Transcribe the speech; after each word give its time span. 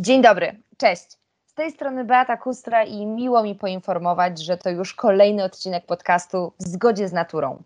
Dzień 0.00 0.22
dobry, 0.22 0.56
cześć. 0.76 1.06
Z 1.46 1.54
tej 1.54 1.70
strony 1.70 2.04
Beata 2.04 2.36
Kustra 2.36 2.84
i 2.84 3.06
miło 3.06 3.42
mi 3.42 3.54
poinformować, 3.54 4.42
że 4.42 4.56
to 4.56 4.70
już 4.70 4.94
kolejny 4.94 5.44
odcinek 5.44 5.86
podcastu 5.86 6.52
w 6.60 6.68
zgodzie 6.68 7.08
z 7.08 7.12
naturą. 7.12 7.62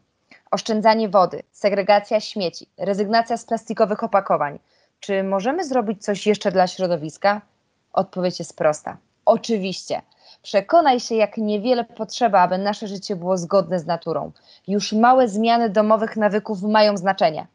Oszczędzanie 0.50 1.08
wody, 1.08 1.42
segregacja 1.50 2.21
śmieci, 2.21 2.66
rezygnacja 2.79 3.37
z 3.37 3.45
plastikowych 3.45 4.04
opakowań. 4.04 4.58
Czy 5.00 5.22
możemy 5.22 5.64
zrobić 5.64 6.04
coś 6.04 6.26
jeszcze 6.26 6.53
dla 6.53 6.66
środowiska? 6.66 7.40
Odpowiedź 7.93 8.39
jest 8.39 8.57
prosta. 8.57 8.96
Oczywiście. 9.25 10.03
Przekonaj 10.43 11.01
się, 11.01 11.14
jak 11.14 11.37
niewiele 11.37 11.85
potrzeba, 11.85 12.41
aby 12.41 12.59
nasze 12.59 12.89
życie 12.89 13.17
było 13.17 13.39
zgodne 13.39 13.79
z 13.79 13.87
naturą. 13.87 14.33
Już 14.69 14.93
małe 14.93 15.29
zmiany 15.29 15.71
domowych 15.71 16.17
nawyków 16.17 16.62
mają 16.62 16.96
znaczenie. 16.96 17.46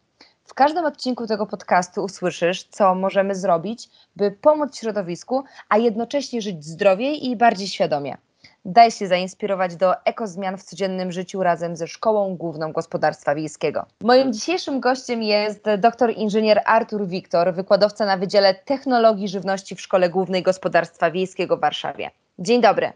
W 0.48 0.54
każdym 0.54 0.86
odcinku 0.86 1.28
tego 1.28 1.46
podcastu 1.46 2.04
usłyszysz, 2.04 2.64
co 2.64 2.96
możemy 2.96 3.36
zrobić, 3.36 3.90
by 4.16 4.32
pomóc 4.32 4.80
środowisku, 4.80 5.44
a 5.70 5.78
jednocześnie 5.78 6.42
żyć 6.42 6.66
zdrowiej 6.66 7.26
i 7.26 7.36
bardziej 7.36 7.68
świadomie. 7.68 8.18
Daj 8.66 8.92
się 8.92 9.08
zainspirować 9.08 9.76
do 9.76 10.06
ekozmian 10.06 10.58
w 10.58 10.64
codziennym 10.64 11.12
życiu 11.12 11.44
razem 11.44 11.76
ze 11.76 11.88
Szkołą 11.88 12.36
Główną 12.36 12.72
Gospodarstwa 12.72 13.36
Wiejskiego. 13.36 13.86
Moim 14.02 14.34
dzisiejszym 14.34 14.80
gościem 14.80 15.24
jest 15.24 15.64
dr 15.78 16.10
inżynier 16.10 16.62
Artur 16.66 17.08
Wiktor, 17.08 17.54
wykładowca 17.54 18.06
na 18.06 18.18
Wydziale 18.18 18.56
Technologii 18.56 19.28
Żywności 19.28 19.76
w 19.76 19.82
Szkole 19.82 20.10
Głównej 20.10 20.44
Gospodarstwa 20.44 21.12
Wiejskiego 21.12 21.58
w 21.58 21.62
Warszawie. 21.62 22.12
Dzień 22.40 22.62
dobry. 22.62 22.94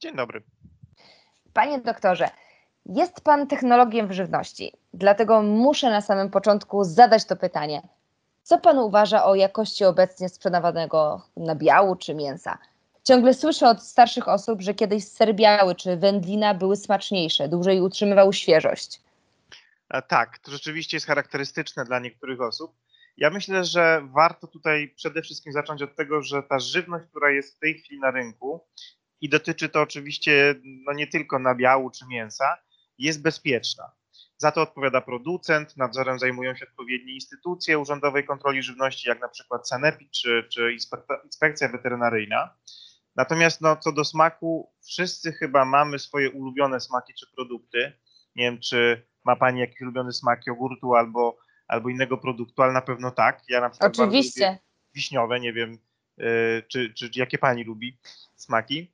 Dzień 0.00 0.16
dobry. 0.16 0.42
Panie 1.52 1.78
doktorze, 1.78 2.30
jest 2.86 3.20
Pan 3.20 3.46
technologiem 3.46 4.08
w 4.08 4.12
żywności, 4.12 4.72
dlatego 4.94 5.42
muszę 5.42 5.90
na 5.90 6.00
samym 6.00 6.30
początku 6.30 6.84
zadać 6.84 7.24
to 7.24 7.36
pytanie. 7.36 7.82
Co 8.42 8.58
Pan 8.58 8.78
uważa 8.78 9.24
o 9.24 9.34
jakości 9.34 9.84
obecnie 9.84 10.28
sprzedawanego 10.28 11.22
nabiału 11.36 11.96
czy 11.96 12.14
mięsa? 12.14 12.58
Ciągle 13.04 13.34
słyszę 13.34 13.68
od 13.68 13.82
starszych 13.82 14.28
osób, 14.28 14.62
że 14.62 14.74
kiedyś 14.74 15.04
serbiały 15.04 15.74
czy 15.74 15.96
wędlina 15.96 16.54
były 16.54 16.76
smaczniejsze, 16.76 17.48
dłużej 17.48 17.80
utrzymywały 17.80 18.32
świeżość. 18.32 19.00
A 19.88 20.02
tak, 20.02 20.38
to 20.38 20.50
rzeczywiście 20.50 20.96
jest 20.96 21.06
charakterystyczne 21.06 21.84
dla 21.84 21.98
niektórych 21.98 22.40
osób. 22.40 22.72
Ja 23.16 23.30
myślę, 23.30 23.64
że 23.64 24.08
warto 24.14 24.46
tutaj 24.46 24.94
przede 24.96 25.22
wszystkim 25.22 25.52
zacząć 25.52 25.82
od 25.82 25.96
tego, 25.96 26.22
że 26.22 26.42
ta 26.42 26.58
żywność, 26.58 27.06
która 27.10 27.30
jest 27.30 27.56
w 27.56 27.58
tej 27.58 27.74
chwili 27.74 28.00
na 28.00 28.10
rynku, 28.10 28.60
i 29.20 29.28
dotyczy 29.28 29.68
to 29.68 29.80
oczywiście 29.80 30.54
no 30.62 30.92
nie 30.92 31.06
tylko 31.06 31.38
nabiału 31.38 31.90
czy 31.90 32.06
mięsa, 32.06 32.56
jest 32.98 33.22
bezpieczna. 33.22 33.92
Za 34.36 34.52
to 34.52 34.62
odpowiada 34.62 35.00
producent, 35.00 35.76
nadzorem 35.76 36.18
zajmują 36.18 36.54
się 36.54 36.66
odpowiednie 36.68 37.14
instytucje 37.14 37.78
urzędowej 37.78 38.24
kontroli 38.24 38.62
żywności, 38.62 39.08
jak 39.08 39.20
na 39.20 39.28
przykład 39.28 39.68
Sanepid 39.68 40.10
czy, 40.10 40.48
czy 40.52 40.76
inspekcja 41.24 41.68
weterynaryjna. 41.68 42.54
Natomiast 43.16 43.60
no, 43.60 43.76
co 43.76 43.92
do 43.92 44.04
smaku, 44.04 44.72
wszyscy 44.86 45.32
chyba 45.32 45.64
mamy 45.64 45.98
swoje 45.98 46.30
ulubione 46.30 46.80
smaki 46.80 47.14
czy 47.14 47.26
produkty. 47.36 47.92
Nie 48.36 48.44
wiem, 48.44 48.60
czy 48.60 49.06
ma 49.24 49.36
Pani 49.36 49.60
jakiś 49.60 49.80
ulubiony 49.80 50.12
smak 50.12 50.46
jogurtu 50.46 50.94
albo, 50.94 51.38
albo 51.68 51.88
innego 51.88 52.18
produktu, 52.18 52.62
ale 52.62 52.72
na 52.72 52.82
pewno 52.82 53.10
tak. 53.10 53.42
Ja 53.48 53.60
na 53.60 53.70
przykład 53.70 53.98
Oczywiście. 53.98 54.58
wiśniowe, 54.94 55.40
nie 55.40 55.52
wiem, 55.52 55.78
yy, 56.16 56.62
czy, 56.68 56.94
czy 56.94 57.10
jakie 57.14 57.38
Pani 57.38 57.64
lubi 57.64 57.98
smaki. 58.36 58.91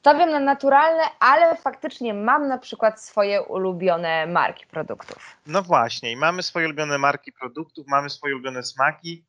Stawiam 0.00 0.30
na 0.30 0.40
naturalne, 0.40 1.02
ale 1.18 1.56
faktycznie 1.56 2.14
mam 2.14 2.48
na 2.48 2.58
przykład 2.58 3.04
swoje 3.04 3.42
ulubione 3.42 4.26
marki 4.26 4.66
produktów. 4.66 5.36
No 5.46 5.62
właśnie, 5.62 6.12
i 6.12 6.16
mamy 6.16 6.42
swoje 6.42 6.66
ulubione 6.66 6.98
marki 6.98 7.32
produktów, 7.32 7.86
mamy 7.86 8.10
swoje 8.10 8.34
ulubione 8.34 8.62
smaki. 8.62 9.26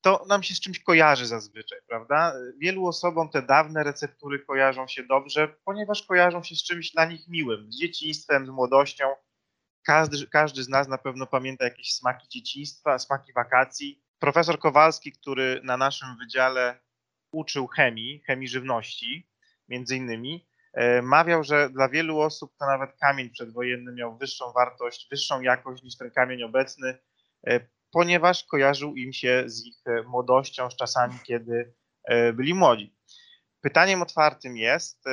To 0.00 0.24
nam 0.28 0.42
się 0.42 0.54
z 0.54 0.60
czymś 0.60 0.80
kojarzy 0.80 1.26
zazwyczaj, 1.26 1.78
prawda? 1.88 2.32
Wielu 2.58 2.86
osobom 2.86 3.28
te 3.28 3.42
dawne 3.42 3.84
receptury 3.84 4.38
kojarzą 4.38 4.86
się 4.86 5.02
dobrze, 5.02 5.48
ponieważ 5.64 6.02
kojarzą 6.02 6.42
się 6.42 6.54
z 6.54 6.62
czymś 6.62 6.92
dla 6.92 7.04
nich 7.04 7.28
miłym, 7.28 7.72
z 7.72 7.76
dzieciństwem, 7.76 8.46
z 8.46 8.50
młodością. 8.50 9.08
Każdy, 9.82 10.26
każdy 10.26 10.62
z 10.62 10.68
nas 10.68 10.88
na 10.88 10.98
pewno 10.98 11.26
pamięta 11.26 11.64
jakieś 11.64 11.94
smaki 11.94 12.28
dzieciństwa, 12.28 12.98
smaki 12.98 13.32
wakacji. 13.32 14.02
Profesor 14.18 14.58
Kowalski, 14.58 15.12
który 15.12 15.60
na 15.64 15.76
naszym 15.76 16.16
wydziale 16.18 16.80
uczył 17.32 17.66
chemii, 17.66 18.22
chemii 18.26 18.48
żywności, 18.48 19.30
między 19.68 19.96
innymi, 19.96 20.46
e, 20.72 21.02
mawiał, 21.02 21.44
że 21.44 21.70
dla 21.70 21.88
wielu 21.88 22.20
osób 22.20 22.52
to 22.58 22.66
nawet 22.66 22.96
kamień 23.00 23.30
przedwojenny 23.30 23.92
miał 23.92 24.16
wyższą 24.16 24.52
wartość, 24.52 25.08
wyższą 25.10 25.40
jakość 25.40 25.82
niż 25.82 25.96
ten 25.96 26.10
kamień 26.10 26.42
obecny, 26.42 26.98
e, 27.46 27.60
ponieważ 27.92 28.44
kojarzył 28.44 28.96
im 28.96 29.12
się 29.12 29.44
z 29.46 29.66
ich 29.66 29.78
e, 29.86 30.02
młodością, 30.02 30.70
z 30.70 30.76
czasami, 30.76 31.14
kiedy 31.24 31.72
byli 32.34 32.54
młodzi. 32.54 32.94
Pytaniem 33.60 34.02
otwartym 34.02 34.56
jest, 34.56 35.04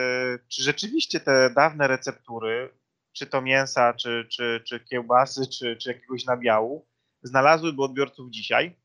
czy 0.47 0.63
rzeczywiście 0.63 1.19
te 1.19 1.49
dawne 1.49 1.87
receptury, 1.87 2.69
czy 3.13 3.25
to 3.25 3.41
mięsa, 3.41 3.93
czy, 3.93 4.27
czy, 4.31 4.63
czy 4.67 4.79
kiełbasy, 4.79 5.47
czy, 5.47 5.77
czy 5.77 5.89
jakiegoś 5.89 6.25
nabiału, 6.25 6.87
znalazłyby 7.23 7.83
odbiorców 7.83 8.29
dzisiaj? 8.29 8.75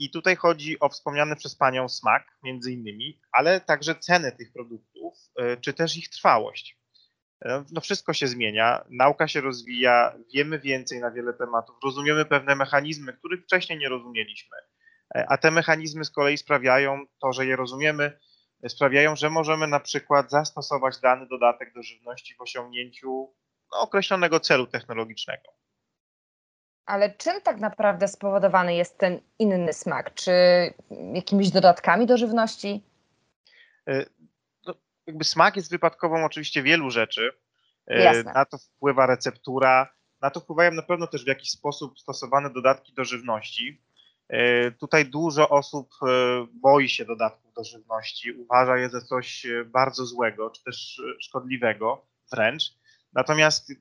I 0.00 0.10
tutaj 0.10 0.36
chodzi 0.36 0.80
o 0.80 0.88
wspomniany 0.88 1.36
przez 1.36 1.56
Panią 1.56 1.88
smak, 1.88 2.38
między 2.42 2.72
innymi, 2.72 3.20
ale 3.32 3.60
także 3.60 3.94
ceny 3.94 4.32
tych 4.32 4.52
produktów, 4.52 5.14
e, 5.36 5.56
czy 5.56 5.72
też 5.72 5.96
ich 5.96 6.08
trwałość. 6.08 6.78
E, 7.44 7.64
no 7.72 7.80
wszystko 7.80 8.12
się 8.12 8.26
zmienia, 8.26 8.84
nauka 8.90 9.28
się 9.28 9.40
rozwija, 9.40 10.14
wiemy 10.34 10.58
więcej 10.58 11.00
na 11.00 11.10
wiele 11.10 11.32
tematów, 11.32 11.76
rozumiemy 11.84 12.24
pewne 12.24 12.54
mechanizmy, 12.56 13.12
których 13.12 13.42
wcześniej 13.44 13.78
nie 13.78 13.88
rozumieliśmy. 13.88 14.56
E, 15.14 15.26
a 15.28 15.36
te 15.36 15.50
mechanizmy 15.50 16.04
z 16.04 16.10
kolei 16.10 16.38
sprawiają 16.38 17.04
to, 17.22 17.32
że 17.32 17.46
je 17.46 17.56
rozumiemy, 17.56 18.18
sprawiają, 18.68 19.16
że 19.16 19.30
możemy 19.30 19.66
na 19.66 19.80
przykład 19.80 20.30
zastosować 20.30 21.00
dany 21.00 21.26
dodatek 21.26 21.74
do 21.74 21.82
żywności 21.82 22.34
w 22.34 22.40
osiągnięciu 22.40 23.34
no, 23.72 23.80
określonego 23.80 24.40
celu 24.40 24.66
technologicznego. 24.66 25.59
Ale 26.90 27.10
czym 27.10 27.40
tak 27.40 27.60
naprawdę 27.60 28.08
spowodowany 28.08 28.74
jest 28.74 28.98
ten 28.98 29.20
inny 29.38 29.72
smak? 29.72 30.14
Czy 30.14 30.32
jakimiś 31.14 31.50
dodatkami 31.50 32.06
do 32.06 32.16
żywności? 32.16 32.84
E, 33.88 34.04
no, 34.66 34.74
jakby 35.06 35.24
smak 35.24 35.56
jest 35.56 35.70
wypadkową 35.70 36.24
oczywiście 36.24 36.62
wielu 36.62 36.90
rzeczy. 36.90 37.32
E, 37.86 38.02
Jasne. 38.02 38.32
Na 38.32 38.44
to 38.44 38.58
wpływa 38.58 39.06
receptura, 39.06 39.94
na 40.20 40.30
to 40.30 40.40
wpływają 40.40 40.72
na 40.72 40.82
pewno 40.82 41.06
też 41.06 41.24
w 41.24 41.28
jakiś 41.28 41.50
sposób 41.50 42.00
stosowane 42.00 42.50
dodatki 42.50 42.92
do 42.92 43.04
żywności. 43.04 43.82
E, 44.28 44.70
tutaj 44.70 45.06
dużo 45.06 45.48
osób 45.48 45.94
boi 46.52 46.88
się 46.88 47.04
dodatków 47.04 47.54
do 47.54 47.64
żywności, 47.64 48.32
uważa 48.32 48.76
je 48.76 48.90
za 48.90 49.00
coś 49.00 49.46
bardzo 49.66 50.06
złego, 50.06 50.50
czy 50.50 50.64
też 50.64 51.02
szkodliwego 51.20 52.06
wręcz. 52.32 52.62
Natomiast 53.12 53.72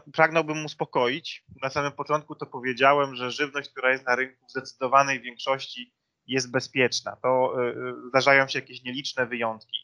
pragnąłbym 0.00 0.64
uspokoić. 0.64 1.44
Na 1.62 1.70
samym 1.70 1.92
początku 1.92 2.34
to 2.34 2.46
powiedziałem, 2.46 3.16
że 3.16 3.30
żywność, 3.30 3.70
która 3.70 3.92
jest 3.92 4.06
na 4.06 4.16
rynku 4.16 4.46
w 4.46 4.50
zdecydowanej 4.50 5.20
większości 5.20 5.94
jest 6.26 6.50
bezpieczna. 6.50 7.16
To 7.22 7.54
e, 7.56 7.68
e, 7.68 7.74
zdarzają 8.08 8.48
się 8.48 8.58
jakieś 8.58 8.82
nieliczne 8.82 9.26
wyjątki 9.26 9.78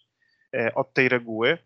e, 0.55 0.75
od 0.75 0.95
tej 0.95 1.09
reguły, 1.09 1.59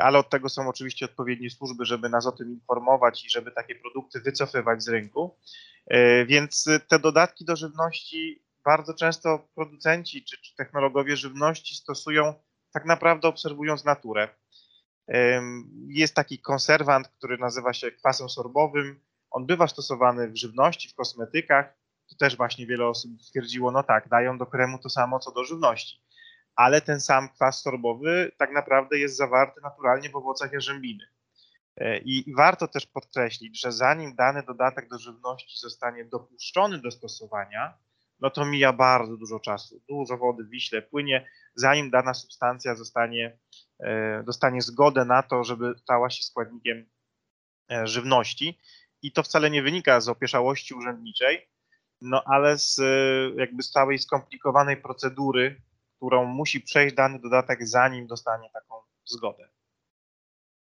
ale 0.00 0.18
od 0.18 0.30
tego 0.30 0.48
są 0.48 0.68
oczywiście 0.68 1.04
odpowiednie 1.04 1.50
służby, 1.50 1.84
żeby 1.84 2.08
nas 2.08 2.26
o 2.26 2.32
tym 2.32 2.50
informować 2.50 3.24
i 3.24 3.30
żeby 3.30 3.50
takie 3.52 3.74
produkty 3.74 4.20
wycofywać 4.20 4.82
z 4.82 4.88
rynku. 4.88 5.38
Więc 6.26 6.68
te 6.88 6.98
dodatki 6.98 7.44
do 7.44 7.56
żywności 7.56 8.44
bardzo 8.64 8.94
często 8.94 9.48
producenci 9.54 10.24
czy, 10.24 10.36
czy 10.36 10.54
technologowie 10.56 11.16
żywności 11.16 11.74
stosują 11.74 12.34
tak 12.72 12.84
naprawdę 12.84 13.28
obserwując 13.28 13.84
naturę. 13.84 14.28
Jest 15.88 16.14
taki 16.14 16.38
konserwant, 16.38 17.08
który 17.08 17.38
nazywa 17.38 17.72
się 17.72 17.90
kwasem 17.90 18.28
sorbowym. 18.28 19.00
On 19.30 19.46
bywa 19.46 19.68
stosowany 19.68 20.30
w 20.30 20.36
żywności, 20.36 20.88
w 20.88 20.94
kosmetykach. 20.94 21.74
To 22.10 22.16
też 22.16 22.36
właśnie 22.36 22.66
wiele 22.66 22.86
osób 22.86 23.22
stwierdziło, 23.22 23.70
no 23.70 23.82
tak, 23.82 24.08
dają 24.08 24.38
do 24.38 24.46
kremu 24.46 24.78
to 24.78 24.88
samo 24.88 25.18
co 25.18 25.32
do 25.32 25.44
żywności. 25.44 26.02
Ale 26.56 26.80
ten 26.80 27.00
sam 27.00 27.28
kwas 27.28 27.62
sorbowy 27.62 28.32
tak 28.38 28.52
naprawdę 28.52 28.98
jest 28.98 29.16
zawarty 29.16 29.60
naturalnie 29.60 30.10
w 30.10 30.16
owocach 30.16 30.52
jarzębiny. 30.52 31.04
E, 31.76 31.98
I 31.98 32.34
warto 32.36 32.68
też 32.68 32.86
podkreślić, 32.86 33.60
że 33.60 33.72
zanim 33.72 34.14
dany 34.14 34.42
dodatek 34.42 34.88
do 34.88 34.98
żywności 34.98 35.58
zostanie 35.58 36.04
dopuszczony 36.04 36.78
do 36.78 36.90
stosowania, 36.90 37.78
no 38.20 38.30
to 38.30 38.44
mija 38.44 38.72
bardzo 38.72 39.16
dużo 39.16 39.40
czasu. 39.40 39.80
Dużo 39.88 40.16
wody 40.16 40.44
w 40.44 40.48
Wiśle 40.48 40.82
płynie, 40.82 41.28
zanim 41.54 41.90
dana 41.90 42.14
substancja 42.14 42.74
zostanie, 42.74 43.38
dostanie 44.24 44.62
zgodę 44.62 45.04
na 45.04 45.22
to, 45.22 45.44
żeby 45.44 45.74
stała 45.78 46.10
się 46.10 46.22
składnikiem 46.24 46.86
e, 47.72 47.86
żywności. 47.86 48.58
I 49.02 49.12
to 49.12 49.22
wcale 49.22 49.50
nie 49.50 49.62
wynika 49.62 50.00
z 50.00 50.08
opieszałości 50.08 50.74
urzędniczej, 50.74 51.48
no 52.00 52.22
ale 52.26 52.58
z 52.58 52.78
e, 52.78 52.82
jakby 53.40 53.62
z 53.62 53.70
całej 53.70 53.98
skomplikowanej 53.98 54.76
procedury, 54.76 55.62
którą 55.96 56.24
musi 56.24 56.60
przejść 56.60 56.94
dany 56.94 57.18
dodatek, 57.18 57.68
zanim 57.68 58.06
dostanie 58.06 58.50
taką 58.50 58.74
zgodę. 59.04 59.48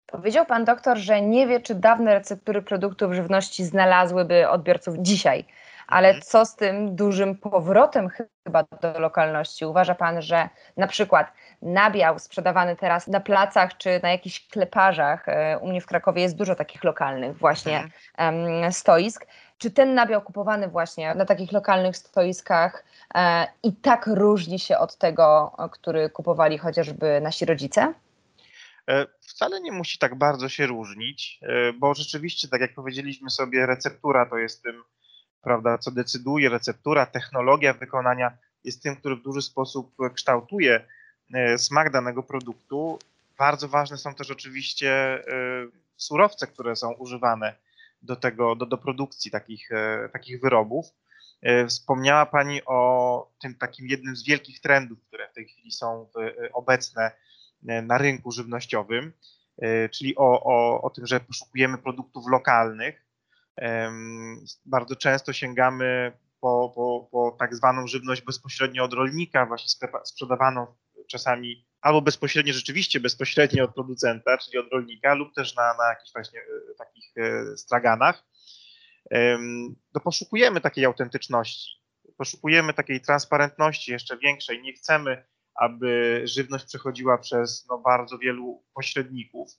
Powiedział 0.05 0.45
pan 0.45 0.65
doktor, 0.65 0.97
że 0.97 1.21
nie 1.21 1.47
wie, 1.47 1.61
czy 1.61 1.75
dawne 1.75 2.13
receptury 2.13 2.61
produktów 2.61 3.13
żywności 3.13 3.63
znalazłyby 3.63 4.49
odbiorców 4.49 4.95
dzisiaj. 4.99 5.45
Ale 5.89 6.07
Mhm. 6.07 6.21
co 6.21 6.45
z 6.45 6.55
tym 6.55 6.95
dużym 6.95 7.37
powrotem 7.37 8.09
chyba 8.09 8.63
do 8.81 8.99
lokalności? 8.99 9.65
Uważa 9.65 9.95
Pan, 9.95 10.21
że 10.21 10.49
na 10.77 10.87
przykład 10.87 11.33
nabiał 11.61 12.19
sprzedawany 12.19 12.75
teraz 12.75 13.07
na 13.07 13.19
placach 13.19 13.77
czy 13.77 13.99
na 14.03 14.11
jakichś 14.11 14.47
kleparzach, 14.47 15.29
e, 15.29 15.59
u 15.59 15.67
mnie 15.67 15.81
w 15.81 15.85
Krakowie 15.85 16.21
jest 16.21 16.35
dużo 16.37 16.55
takich 16.55 16.83
lokalnych 16.83 17.37
właśnie 17.37 17.89
em, 18.17 18.71
stoisk, 18.71 19.25
czy 19.57 19.71
ten 19.71 19.93
nabiał 19.93 20.21
kupowany 20.21 20.67
właśnie 20.67 21.15
na 21.15 21.25
takich 21.25 21.51
lokalnych 21.51 21.97
stoiskach 21.97 22.83
e, 23.15 23.47
i 23.63 23.73
tak 23.73 24.07
różni 24.07 24.59
się 24.59 24.77
od 24.77 24.97
tego, 24.97 25.55
który 25.71 26.09
kupowali 26.09 26.57
chociażby 26.57 27.21
nasi 27.21 27.45
rodzice? 27.45 27.93
E, 28.89 29.05
Wcale 29.21 29.61
nie 29.61 29.71
musi 29.71 29.97
tak 29.99 30.15
bardzo 30.15 30.49
się 30.49 30.67
różnić, 30.67 31.39
e, 31.41 31.73
bo 31.73 31.93
rzeczywiście, 31.93 32.47
tak 32.47 32.61
jak 32.61 32.73
powiedzieliśmy 32.73 33.29
sobie, 33.29 33.65
receptura 33.65 34.25
to 34.25 34.37
jest 34.37 34.63
tym, 34.63 34.83
prawda, 35.41 35.77
co 35.77 35.91
decyduje, 35.91 36.49
receptura, 36.49 37.05
technologia 37.05 37.73
wykonania 37.73 38.37
jest 38.63 38.83
tym, 38.83 38.95
który 38.95 39.15
w 39.15 39.23
duży 39.23 39.41
sposób 39.41 39.95
kształtuje 40.13 40.85
e, 41.33 41.57
smak 41.57 41.91
danego 41.91 42.23
produktu. 42.23 42.99
Bardzo 43.37 43.67
ważne 43.67 43.97
są 43.97 44.15
też 44.15 44.31
oczywiście 44.31 44.91
e, 44.91 45.23
surowce, 45.97 46.47
które 46.47 46.75
są 46.75 46.91
używane 46.91 47.55
do 48.01 48.15
tego, 48.15 48.55
do, 48.55 48.65
do 48.65 48.77
produkcji 48.77 49.31
takich, 49.31 49.71
e, 49.71 50.09
takich 50.13 50.41
wyrobów. 50.41 50.85
Wspomniała 51.67 52.25
Pani 52.25 52.61
o 52.65 53.31
tym 53.41 53.55
takim 53.55 53.87
jednym 53.87 54.15
z 54.15 54.25
wielkich 54.25 54.59
trendów, 54.61 54.99
które 55.07 55.27
w 55.27 55.33
tej 55.33 55.45
chwili 55.45 55.71
są 55.71 56.07
obecne 56.53 57.11
na 57.63 57.97
rynku 57.97 58.31
żywnościowym, 58.31 59.13
czyli 59.91 60.15
o, 60.15 60.43
o, 60.43 60.81
o 60.81 60.89
tym, 60.89 61.05
że 61.05 61.19
poszukujemy 61.19 61.77
produktów 61.77 62.27
lokalnych. 62.27 63.08
Bardzo 64.65 64.95
często 64.95 65.33
sięgamy 65.33 66.11
po, 66.39 66.71
po, 66.75 67.09
po 67.11 67.35
tak 67.39 67.55
zwaną 67.55 67.87
żywność 67.87 68.21
bezpośrednio 68.21 68.83
od 68.83 68.93
rolnika, 68.93 69.45
właśnie 69.45 69.87
sprzedawaną 70.03 70.67
czasami 71.09 71.69
albo 71.81 72.01
bezpośrednio, 72.01 72.53
rzeczywiście 72.53 72.99
bezpośrednio 72.99 73.63
od 73.63 73.73
producenta, 73.73 74.37
czyli 74.37 74.57
od 74.57 74.71
rolnika, 74.71 75.13
lub 75.13 75.33
też 75.35 75.55
na, 75.55 75.73
na 75.77 75.89
jakichś 75.89 76.13
właśnie 76.13 76.39
e, 76.39 76.75
takich 76.77 77.17
e, 77.17 77.57
straganach. 77.57 78.23
To 79.93 79.99
poszukujemy 79.99 80.61
takiej 80.61 80.85
autentyczności, 80.85 81.71
poszukujemy 82.17 82.73
takiej 82.73 83.01
transparentności 83.01 83.91
jeszcze 83.91 84.17
większej. 84.17 84.61
Nie 84.61 84.73
chcemy, 84.73 85.25
aby 85.55 86.21
żywność 86.25 86.65
przechodziła 86.65 87.17
przez 87.17 87.65
no, 87.69 87.77
bardzo 87.77 88.17
wielu 88.17 88.63
pośredników. 88.73 89.51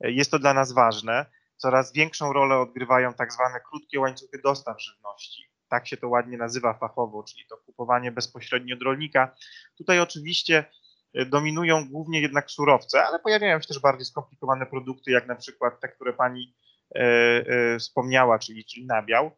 E, 0.00 0.10
Jest 0.12 0.30
to 0.30 0.38
dla 0.38 0.54
nas 0.54 0.72
ważne. 0.72 1.26
Coraz 1.56 1.92
większą 1.92 2.32
rolę 2.32 2.58
odgrywają 2.58 3.14
tak 3.14 3.32
zwane 3.32 3.60
krótkie 3.70 4.00
łańcuchy 4.00 4.38
dostaw 4.44 4.82
żywności. 4.82 5.42
Tak 5.68 5.88
się 5.88 5.96
to 5.96 6.08
ładnie 6.08 6.38
nazywa 6.38 6.74
fachowo, 6.74 7.22
czyli 7.22 7.46
to 7.48 7.56
kupowanie 7.56 8.12
bezpośrednio 8.12 8.76
od 8.76 8.82
rolnika. 8.82 9.36
Tutaj 9.78 10.00
oczywiście 10.00 10.64
e, 11.14 11.26
dominują 11.26 11.88
głównie 11.88 12.20
jednak 12.20 12.50
surowce, 12.50 13.04
ale 13.04 13.18
pojawiają 13.18 13.60
się 13.60 13.68
też 13.68 13.78
bardziej 13.78 14.06
skomplikowane 14.06 14.66
produkty, 14.66 15.10
jak 15.10 15.26
na 15.26 15.36
przykład 15.36 15.80
te, 15.80 15.88
które 15.88 16.12
pani 16.12 16.54
e, 16.94 17.00
e, 17.00 17.78
wspomniała, 17.78 18.38
czyli, 18.38 18.64
czyli 18.64 18.86
nabiał. 18.86 19.30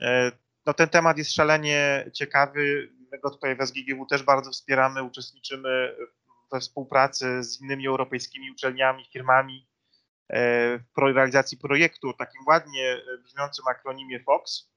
E, 0.00 0.32
no, 0.66 0.74
ten 0.74 0.88
temat 0.88 1.18
jest 1.18 1.34
szalenie 1.34 2.10
ciekawy. 2.14 2.88
My 3.12 3.18
go 3.18 3.30
tutaj 3.30 3.56
w 3.56 3.62
SGGW 3.66 4.06
też 4.06 4.22
bardzo 4.22 4.50
wspieramy, 4.50 5.02
uczestniczymy 5.02 5.96
we 6.52 6.60
współpracy 6.60 7.42
z 7.42 7.60
innymi 7.60 7.86
europejskimi 7.86 8.50
uczelniami, 8.50 9.08
firmami 9.12 9.68
w 10.30 10.92
pro- 10.94 11.12
realizacji 11.12 11.58
projektu 11.58 12.08
o 12.08 12.12
takim 12.12 12.40
ładnie 12.46 12.92
e, 12.92 13.18
brzmiącym 13.18 13.64
akronimie 13.68 14.20
FOX. 14.20 14.70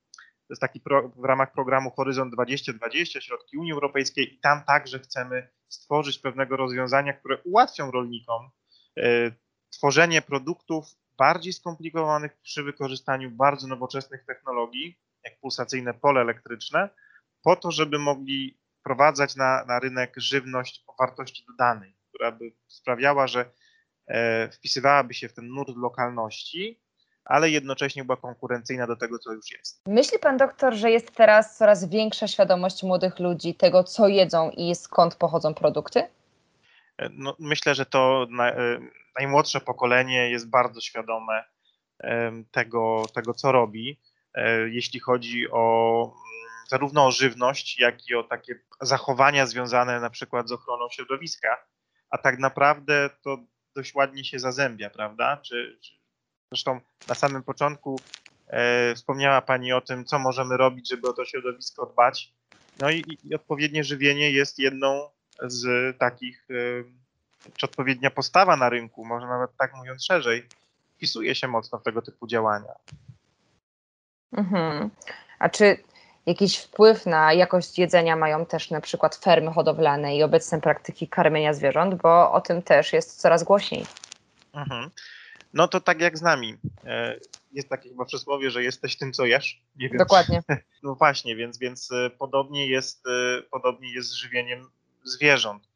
To 0.47 0.53
jest 0.53 0.61
taki 0.61 0.79
pro, 0.79 1.09
w 1.09 1.25
ramach 1.25 1.51
programu 1.51 1.91
Horyzont 1.91 2.33
2020, 2.33 3.21
środki 3.21 3.57
Unii 3.57 3.73
Europejskiej 3.73 4.33
i 4.33 4.39
tam 4.39 4.63
także 4.63 4.99
chcemy 4.99 5.49
stworzyć 5.69 6.19
pewnego 6.19 6.57
rozwiązania, 6.57 7.13
które 7.13 7.37
ułatwią 7.43 7.91
rolnikom 7.91 8.49
e, 8.97 9.31
tworzenie 9.69 10.21
produktów 10.21 10.85
bardziej 11.17 11.53
skomplikowanych 11.53 12.37
przy 12.41 12.63
wykorzystaniu 12.63 13.31
bardzo 13.31 13.67
nowoczesnych 13.67 14.25
technologii, 14.25 14.99
jak 15.23 15.39
pulsacyjne 15.39 15.93
pole 15.93 16.21
elektryczne, 16.21 16.89
po 17.43 17.55
to, 17.55 17.71
żeby 17.71 17.99
mogli 17.99 18.59
wprowadzać 18.79 19.35
na, 19.35 19.65
na 19.65 19.79
rynek 19.79 20.13
żywność 20.17 20.83
o 20.87 20.95
wartości 20.99 21.45
dodanej, 21.47 21.95
która 22.09 22.31
by 22.31 22.51
sprawiała, 22.67 23.27
że 23.27 23.41
e, 23.41 23.51
wpisywałaby 24.51 25.13
się 25.13 25.29
w 25.29 25.33
ten 25.33 25.47
nurt 25.47 25.77
lokalności, 25.77 26.79
ale 27.25 27.49
jednocześnie 27.49 28.03
była 28.03 28.17
konkurencyjna 28.17 28.87
do 28.87 28.95
tego, 28.95 29.19
co 29.19 29.33
już 29.33 29.51
jest. 29.51 29.87
Myśli 29.87 30.19
pan 30.19 30.37
doktor, 30.37 30.73
że 30.73 30.91
jest 30.91 31.11
teraz 31.11 31.57
coraz 31.57 31.89
większa 31.89 32.27
świadomość 32.27 32.83
młodych 32.83 33.19
ludzi 33.19 33.55
tego, 33.55 33.83
co 33.83 34.07
jedzą 34.07 34.51
i 34.51 34.75
skąd 34.75 35.15
pochodzą 35.15 35.53
produkty? 35.53 35.99
E, 36.97 37.09
No, 37.09 37.35
myślę, 37.39 37.75
że 37.75 37.85
to 37.85 38.27
e, 38.39 38.79
najmłodsze 39.19 39.61
pokolenie 39.61 40.29
jest 40.29 40.49
bardzo 40.49 40.81
świadome 40.81 41.43
tego, 42.51 43.05
tego, 43.13 43.33
co 43.33 43.51
robi, 43.51 43.99
e, 44.33 44.69
jeśli 44.69 44.99
chodzi 44.99 45.51
o 45.51 46.03
mm, 46.03 46.67
zarówno 46.69 47.05
o 47.05 47.11
żywność, 47.11 47.79
jak 47.79 48.09
i 48.09 48.15
o 48.15 48.23
takie 48.23 48.59
zachowania 48.81 49.45
związane 49.45 49.99
na 49.99 50.09
przykład 50.09 50.49
z 50.49 50.51
ochroną 50.51 50.89
środowiska, 50.89 51.65
a 52.09 52.17
tak 52.17 52.39
naprawdę 52.39 53.09
to 53.23 53.37
dość 53.75 53.95
ładnie 53.95 54.23
się 54.23 54.39
zazębia, 54.39 54.89
prawda? 54.89 55.37
Czy, 55.37 55.77
czy, 55.81 55.91
zresztą 56.51 56.79
na 57.07 57.15
samym 57.15 57.43
początku 57.43 57.99
e, 58.47 58.95
wspomniała 58.95 59.41
Pani 59.41 59.73
o 59.73 59.81
tym, 59.81 60.05
co 60.05 60.19
możemy 60.19 60.57
robić, 60.57 60.89
żeby 60.89 61.09
o 61.09 61.13
to 61.13 61.25
środowisko 61.25 61.85
dbać. 61.85 62.33
No 62.79 62.89
i, 62.89 63.03
i 63.23 63.35
odpowiednie 63.35 63.83
żywienie 63.83 64.31
jest 64.31 64.59
jedną 64.59 65.09
z 65.41 65.97
takich, 65.97 66.47
e, 66.49 67.53
czy 67.57 67.65
odpowiednia 67.65 68.11
postawa 68.11 68.55
na 68.55 68.69
rynku, 68.69 69.05
może 69.05 69.27
nawet 69.27 69.51
tak 69.57 69.73
mówiąc 69.73 70.05
szerzej, 70.05 70.47
wpisuje 70.95 71.35
się 71.35 71.47
mocno 71.47 71.79
w 71.79 71.83
tego 71.83 72.01
typu 72.01 72.27
działania. 72.27 72.73
Mhm. 74.31 74.89
A 75.39 75.49
czy 75.49 75.83
jakiś 76.29 76.57
wpływ 76.57 77.05
na 77.05 77.33
jakość 77.33 77.79
jedzenia 77.79 78.15
mają 78.15 78.45
też 78.45 78.71
na 78.71 78.81
przykład 78.81 79.15
fermy 79.15 79.51
hodowlane 79.51 80.15
i 80.15 80.23
obecne 80.23 80.61
praktyki 80.61 81.07
karmienia 81.07 81.53
zwierząt, 81.53 82.01
bo 82.01 82.31
o 82.31 82.41
tym 82.41 82.61
też 82.61 82.93
jest 82.93 83.21
coraz 83.21 83.43
głośniej. 83.43 83.85
Mhm. 84.53 84.89
No 85.53 85.67
to 85.67 85.81
tak 85.81 86.01
jak 86.01 86.17
z 86.17 86.21
nami. 86.21 86.57
E, 86.85 87.19
Jest 87.51 87.69
takie 87.69 87.89
chyba 87.89 88.05
przysłowie, 88.05 88.51
że 88.51 88.63
jesteś 88.63 88.97
tym, 88.97 89.13
co 89.13 89.25
jesz. 89.25 89.61
Nie 89.75 89.89
wiem. 89.89 89.97
Dokładnie. 89.97 90.41
No 90.83 90.95
właśnie, 90.95 91.35
więc, 91.35 91.57
więc 91.57 91.91
e, 91.91 92.09
podobnie, 92.09 92.67
jest, 92.67 93.07
e, 93.07 93.41
podobnie 93.51 93.93
jest 93.93 94.09
z 94.09 94.13
żywieniem 94.13 94.69
zwierząt. 95.03 95.69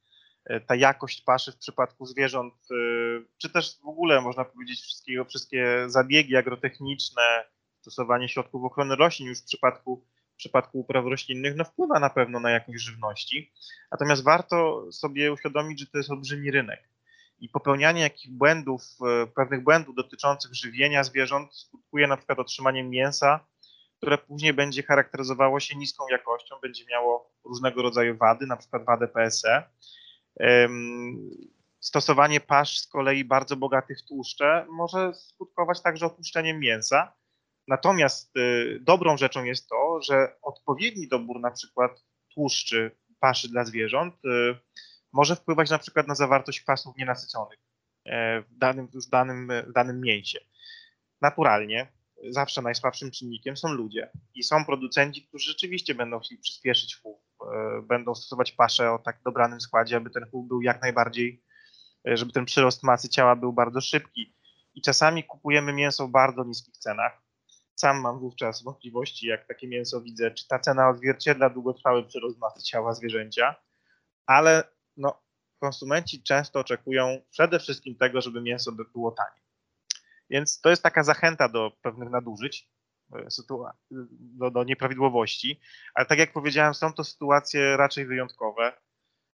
Ta 0.68 0.76
jakość 0.76 1.22
paszy 1.22 1.52
w 1.52 1.58
przypadku 1.58 2.06
zwierząt, 2.06 2.54
czy 3.38 3.50
też 3.50 3.80
w 3.84 3.88
ogóle 3.88 4.22
można 4.22 4.46
powiedzieć 4.46 4.82
wszystkiego, 4.82 5.26
wszystkie 5.26 5.86
zabiegi 5.88 6.36
agrotechniczne, 6.36 7.44
stosowanie 7.82 8.30
środków 8.30 8.64
ochrony 8.64 8.96
roślin 8.96 9.28
już 9.28 9.40
w 9.40 9.44
przypadku, 9.44 10.06
przypadku 10.44 10.80
upraw 10.80 11.06
roślinnych, 11.06 11.56
no 11.56 11.64
wpływa 11.64 12.00
na 12.00 12.10
pewno 12.10 12.40
na 12.40 12.52
jakość 12.52 12.84
żywności. 12.84 13.52
Natomiast 13.92 14.24
warto 14.24 14.92
sobie 14.92 15.34
uświadomić, 15.34 15.80
że 15.80 15.88
to 15.88 15.98
jest 15.98 16.12
olbrzymi 16.12 16.52
rynek 16.52 16.90
i 17.40 17.50
popełnianie 17.50 18.02
jakichś 18.02 18.28
błędów, 18.28 18.82
e, 19.02 19.28
pewnych 19.28 19.64
błędów 19.64 19.96
dotyczących 19.96 20.54
żywienia 20.54 21.04
zwierząt 21.04 21.56
skutkuje 21.56 22.08
na 22.08 22.18
przykład 22.18 22.40
otrzymaniem 22.40 22.90
mięsa, 22.90 23.40
które 23.98 24.18
później 24.18 24.54
będzie 24.54 24.84
charakteryzowało 24.84 25.60
się 25.60 25.76
niską 25.76 26.04
jakością, 26.12 26.56
będzie 26.62 26.86
miało 26.86 27.32
różnego 27.46 27.82
rodzaju 27.82 28.18
wady, 28.18 28.46
na 28.46 28.58
przykład 28.58 28.86
wadę 28.86 29.08
PSE. 29.08 29.64
Stosowanie 31.80 32.40
pasz 32.40 32.80
z 32.80 32.88
kolei 32.88 33.26
bardzo 33.26 33.56
bogatych 33.56 34.00
w 34.00 34.08
tłuszcze 34.08 34.66
może 34.70 35.14
skutkować 35.14 35.82
także 35.82 36.06
opuszczeniem 36.06 36.60
mięsa. 36.60 37.14
Natomiast 37.68 38.38
y, 38.38 38.80
dobrą 38.82 39.18
rzeczą 39.18 39.44
jest 39.44 39.70
to, 39.70 40.02
że 40.02 40.36
odpowiedni 40.42 41.08
dobór 41.08 41.40
na 41.40 41.52
przykład 41.52 42.04
tłuszczy 42.34 42.92
paszy 43.20 43.50
dla 43.50 43.66
zwierząt 43.66 44.16
y, 44.26 44.56
może 45.14 45.36
wpływać 45.36 45.70
na 45.70 45.80
przykład 45.80 46.08
na 46.08 46.16
zawartość 46.16 46.62
kwasów 46.62 46.98
nienasyconych 46.98 47.60
e, 48.06 48.42
w 48.42 48.58
danym, 48.58 48.88
w 48.88 49.10
danym, 49.10 49.52
w 49.68 49.74
danym 49.74 50.02
mięsie. 50.02 50.40
Naturalnie 51.22 51.92
zawsze 52.30 52.62
najsłabszym 52.62 53.12
czynnikiem 53.12 53.58
są 53.58 53.72
ludzie 53.74 54.10
i 54.36 54.44
są 54.44 54.66
producenci, 54.66 55.28
którzy 55.28 55.52
rzeczywiście 55.52 55.96
będą 55.96 56.20
chcieli 56.20 56.42
przyspieszyć 56.42 56.96
chów, 56.96 57.20
e, 57.42 57.82
będą 57.82 58.16
stosować 58.16 58.52
paszę 58.52 58.92
o 58.92 59.00
tak 59.00 59.22
dobranym 59.26 59.62
składzie, 59.62 59.98
aby 59.98 60.10
ten 60.10 60.26
chów 60.32 60.48
był 60.48 60.62
jak 60.62 60.82
najbardziej, 60.82 61.44
e, 62.08 62.18
żeby 62.18 62.32
ten 62.32 62.46
przyrost 62.46 62.84
masy 62.84 63.10
ciała 63.10 63.36
był 63.36 63.54
bardzo 63.54 63.82
szybki. 63.82 64.36
I 64.76 64.82
czasami 64.82 65.24
kupujemy 65.24 65.74
mięso 65.74 66.08
w 66.08 66.12
bardzo 66.12 66.44
niskich 66.44 66.78
cenach. 66.78 67.23
Sam 67.76 68.02
mam 68.02 68.20
wówczas 68.20 68.64
wątpliwości, 68.64 69.28
jak 69.28 69.48
takie 69.48 69.68
mięso 69.68 70.02
widzę, 70.02 70.32
czy 70.32 70.48
ta 70.48 70.60
cena 70.60 70.90
odzwierciedla 70.90 71.50
długotrwały 71.50 72.04
przyrost 72.04 72.38
masy 72.38 72.64
ciała 72.64 72.94
zwierzęcia, 72.94 73.56
ale 74.26 74.64
no, 74.98 75.22
konsumenci 75.60 76.24
często 76.24 76.60
oczekują 76.60 77.22
przede 77.30 77.60
wszystkim 77.60 77.96
tego, 77.96 78.22
żeby 78.22 78.42
mięso 78.42 78.72
by- 78.72 78.86
było 78.86 79.12
tanie. 79.12 79.42
Więc 80.30 80.62
to 80.62 80.70
jest 80.70 80.84
taka 80.84 81.04
zachęta 81.04 81.50
do 81.50 81.72
pewnych 81.82 82.10
nadużyć. 82.10 82.70
do, 84.20 84.52
do 84.52 84.64
nieprawidłowości, 84.64 85.60
ale 85.94 86.06
tak 86.06 86.20
jak 86.20 86.34
powiedziałem, 86.34 86.74
są 86.74 86.94
to 86.94 87.04
sytuacje 87.04 87.78
raczej 87.78 88.06
wyjątkowe. 88.06 88.74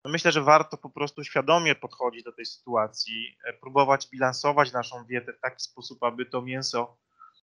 Myślę, 0.05 0.33
że 0.33 0.43
warto 0.43 0.77
po 0.77 0.91
prostu 0.91 1.25
świadomie 1.25 1.75
podchodzić 1.75 2.25
do 2.25 2.33
tej 2.33 2.47
sytuacji, 2.47 3.39
próbować 3.61 4.09
bilansować 4.11 4.73
naszą 4.73 5.05
dietę 5.05 5.33
w 5.33 5.41
taki 5.41 5.61
sposób, 5.63 6.03
aby 6.03 6.27
to 6.27 6.43
mięso 6.43 6.97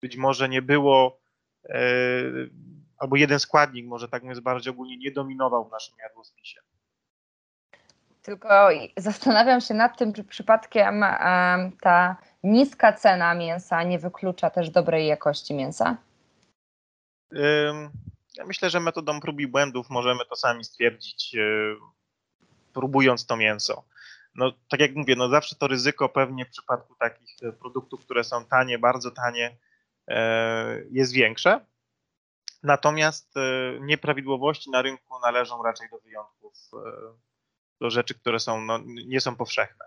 być 0.02 0.16
może 0.16 0.48
nie 0.48 0.62
było, 0.62 1.20
albo 2.98 3.16
jeden 3.16 3.38
składnik, 3.38 3.86
może 3.86 4.08
tak 4.08 4.22
mówiąc 4.22 4.40
bardziej 4.40 4.70
ogólnie, 4.70 4.96
nie 4.96 5.10
dominował 5.10 5.68
w 5.68 5.70
naszym 5.70 5.94
jadłospisie. 5.98 6.60
Tylko 8.22 8.68
zastanawiam 8.96 9.60
się 9.60 9.74
nad 9.74 9.98
tym, 9.98 10.12
czy 10.12 10.24
przypadkiem 10.24 11.04
ta 11.80 12.16
niska 12.42 12.92
cena 12.92 13.34
mięsa 13.34 13.82
nie 13.82 13.98
wyklucza 13.98 14.50
też 14.50 14.70
dobrej 14.70 15.06
jakości 15.06 15.54
mięsa? 15.54 15.96
Ja 18.36 18.46
myślę, 18.46 18.70
że 18.70 18.80
metodą 18.80 19.20
prób 19.20 19.40
i 19.40 19.46
błędów 19.46 19.90
możemy 19.90 20.24
to 20.24 20.36
sami 20.36 20.64
stwierdzić, 20.64 21.36
próbując 22.72 23.26
to 23.26 23.36
mięso. 23.36 23.84
No, 24.34 24.52
tak 24.68 24.80
jak 24.80 24.94
mówię, 24.94 25.16
no 25.16 25.28
zawsze 25.28 25.56
to 25.56 25.68
ryzyko 25.68 26.08
pewnie 26.08 26.44
w 26.44 26.50
przypadku 26.50 26.94
takich 26.94 27.28
e, 27.42 27.52
produktów, 27.52 28.04
które 28.04 28.24
są 28.24 28.44
tanie, 28.44 28.78
bardzo 28.78 29.10
tanie, 29.10 29.46
e, 29.46 29.56
jest 30.90 31.12
większe. 31.12 31.60
Natomiast 32.62 33.36
e, 33.36 33.40
nieprawidłowości 33.80 34.70
na 34.70 34.82
rynku 34.82 35.18
należą 35.22 35.62
raczej 35.62 35.88
do 35.90 35.98
wyjątków 35.98 36.70
do 37.80 37.90
rzeczy, 37.90 38.14
które 38.14 38.40
są, 38.40 38.60
no, 38.60 38.78
nie 39.06 39.20
są 39.20 39.36
powszechne. 39.36 39.84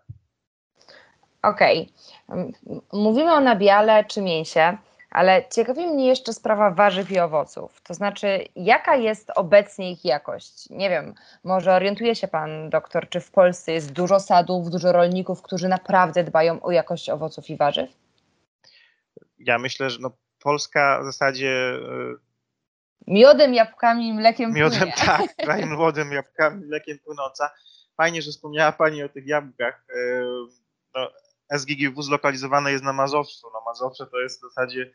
Okej. 1.43 1.93
Okay. 2.27 2.53
Mówimy 2.93 3.33
o 3.33 3.39
nabiale 3.39 4.05
czy 4.05 4.21
mięsie, 4.21 4.77
ale 5.11 5.43
ciekawi 5.49 5.87
mnie 5.87 6.07
jeszcze 6.07 6.33
sprawa 6.33 6.71
warzyw 6.71 7.11
i 7.11 7.19
owoców. 7.19 7.81
To 7.81 7.93
znaczy, 7.93 8.47
jaka 8.55 8.95
jest 8.95 9.31
obecnie 9.35 9.91
ich 9.91 10.05
jakość? 10.05 10.69
Nie 10.69 10.89
wiem, 10.89 11.13
może 11.43 11.73
orientuje 11.73 12.15
się 12.15 12.27
pan 12.27 12.69
doktor, 12.69 13.09
czy 13.09 13.19
w 13.19 13.31
Polsce 13.31 13.71
jest 13.71 13.91
dużo 13.91 14.19
sadów, 14.19 14.69
dużo 14.69 14.91
rolników, 14.91 15.41
którzy 15.41 15.67
naprawdę 15.67 16.23
dbają 16.23 16.61
o 16.61 16.71
jakość 16.71 17.09
owoców 17.09 17.49
i 17.49 17.57
warzyw? 17.57 18.04
Ja 19.37 19.57
myślę, 19.57 19.89
że 19.89 19.99
no, 20.01 20.11
Polska 20.39 20.99
w 21.01 21.05
zasadzie 21.05 21.49
e, 21.49 22.15
Miodem, 23.07 23.53
jabłkami 23.53 24.13
mlekiem 24.13 24.53
Miodem, 24.53 24.79
płynie. 24.79 24.93
tak, 25.05 25.35
krajem 25.35 25.73
młodym, 25.73 26.11
jabłkami, 26.11 26.65
mlekiem 26.65 26.99
płynąca. 26.99 27.51
Fajnie, 27.97 28.21
że 28.21 28.31
wspomniała 28.31 28.71
Pani 28.71 29.03
o 29.03 29.09
tych 29.09 29.27
jabłkach. 29.27 29.85
E, 29.89 30.23
no, 30.95 31.11
SGGW 31.57 32.01
zlokalizowane 32.01 32.71
jest 32.71 32.83
na 32.83 32.93
Mazowszu. 32.93 33.47
No, 33.53 33.61
Mazowsze 33.65 34.07
to 34.07 34.19
jest 34.19 34.39
w 34.39 34.41
zasadzie 34.41 34.93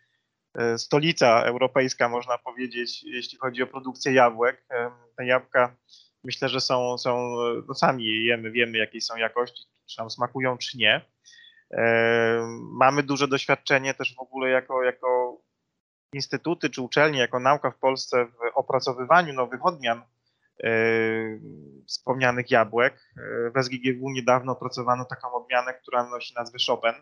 e, 0.54 0.78
stolica 0.78 1.42
europejska, 1.44 2.08
można 2.08 2.38
powiedzieć, 2.38 3.02
jeśli 3.02 3.38
chodzi 3.38 3.62
o 3.62 3.66
produkcję 3.66 4.12
jabłek. 4.12 4.66
Te 5.16 5.26
jabłka 5.26 5.76
myślę, 6.24 6.48
że 6.48 6.60
są, 6.60 6.98
są 6.98 7.36
no 7.68 7.74
sami 7.74 8.04
je 8.04 8.26
jemy, 8.26 8.50
wiemy 8.50 8.78
jakiej 8.78 9.00
są 9.00 9.16
jakości, 9.16 9.64
czy 9.86 9.98
nam 9.98 10.10
smakują, 10.10 10.58
czy 10.58 10.78
nie. 10.78 11.00
Mamy 12.72 13.02
duże 13.02 13.28
doświadczenie 13.28 13.94
też 13.94 14.14
w 14.14 14.20
ogóle 14.20 14.50
jako, 14.50 14.82
jako 14.82 15.38
instytuty 16.12 16.70
czy 16.70 16.82
uczelnie, 16.82 17.18
jako 17.18 17.40
nauka 17.40 17.70
w 17.70 17.78
Polsce 17.78 18.26
w 18.26 18.36
opracowywaniu 18.54 19.34
nowych 19.34 19.66
odmian 19.66 20.02
Yy, 20.62 21.40
wspomnianych 21.86 22.50
jabłek. 22.50 23.12
Yy, 23.16 23.50
w 23.50 23.64
SGGW 23.64 24.10
niedawno 24.10 24.52
opracowano 24.52 25.04
taką 25.04 25.32
odmianę, 25.32 25.74
która 25.74 26.08
nosi 26.10 26.34
nazwę 26.34 26.58
Chopin 26.66 26.92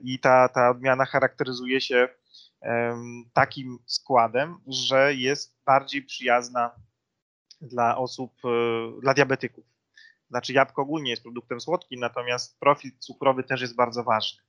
i 0.00 0.18
ta, 0.18 0.48
ta 0.48 0.70
odmiana 0.70 1.04
charakteryzuje 1.04 1.80
się 1.80 2.08
takim 3.32 3.78
składem, 3.86 4.58
że 4.66 5.14
jest 5.14 5.64
bardziej 5.64 6.02
przyjazna 6.02 6.70
dla 7.60 7.96
osób, 7.96 8.32
dla 9.00 9.14
diabetyków. 9.14 9.64
Znaczy 10.30 10.52
jabłko 10.52 10.82
ogólnie 10.82 11.10
jest 11.10 11.22
produktem 11.22 11.60
słodkim, 11.60 12.00
natomiast 12.00 12.60
profil 12.60 12.90
cukrowy 12.98 13.44
też 13.44 13.60
jest 13.60 13.76
bardzo 13.76 14.04
ważny. 14.04 14.42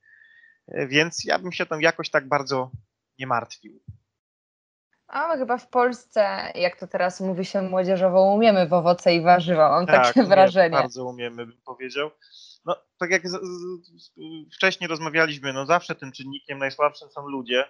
Więc 0.68 1.24
ja 1.26 1.40
bym 1.40 1.52
się 1.52 1.66
tą 1.66 1.80
jakoś 1.80 2.10
tak 2.10 2.28
bardzo 2.28 2.72
nie 3.20 3.28
martwił. 3.28 3.80
A 5.08 5.38
chyba 5.38 5.58
w 5.58 5.70
Polsce, 5.70 6.52
jak 6.56 6.80
to 6.80 6.88
teraz 6.88 7.22
mówi 7.22 7.46
się 7.46 7.62
młodzieżowo, 7.62 8.34
umiemy 8.34 8.68
w 8.68 8.74
owoce 8.74 9.16
i 9.16 9.22
warzywa. 9.22 9.70
Mam 9.70 9.86
tak, 9.88 10.06
takie 10.06 10.24
wrażenie. 10.24 10.78
Bardzo 10.78 11.06
umiemy, 11.06 11.46
bym 11.46 11.62
powiedział. 11.66 12.12
No, 12.66 12.76
tak 12.98 13.12
jak 13.12 13.30
z, 13.30 13.32
z, 13.32 14.12
wcześniej 14.56 14.88
rozmawialiśmy, 14.88 15.54
no 15.54 15.66
zawsze 15.66 15.96
tym 15.96 16.12
czynnikiem 16.12 16.60
najsłabszym 16.60 17.10
są 17.10 17.28
ludzie, 17.28 17.66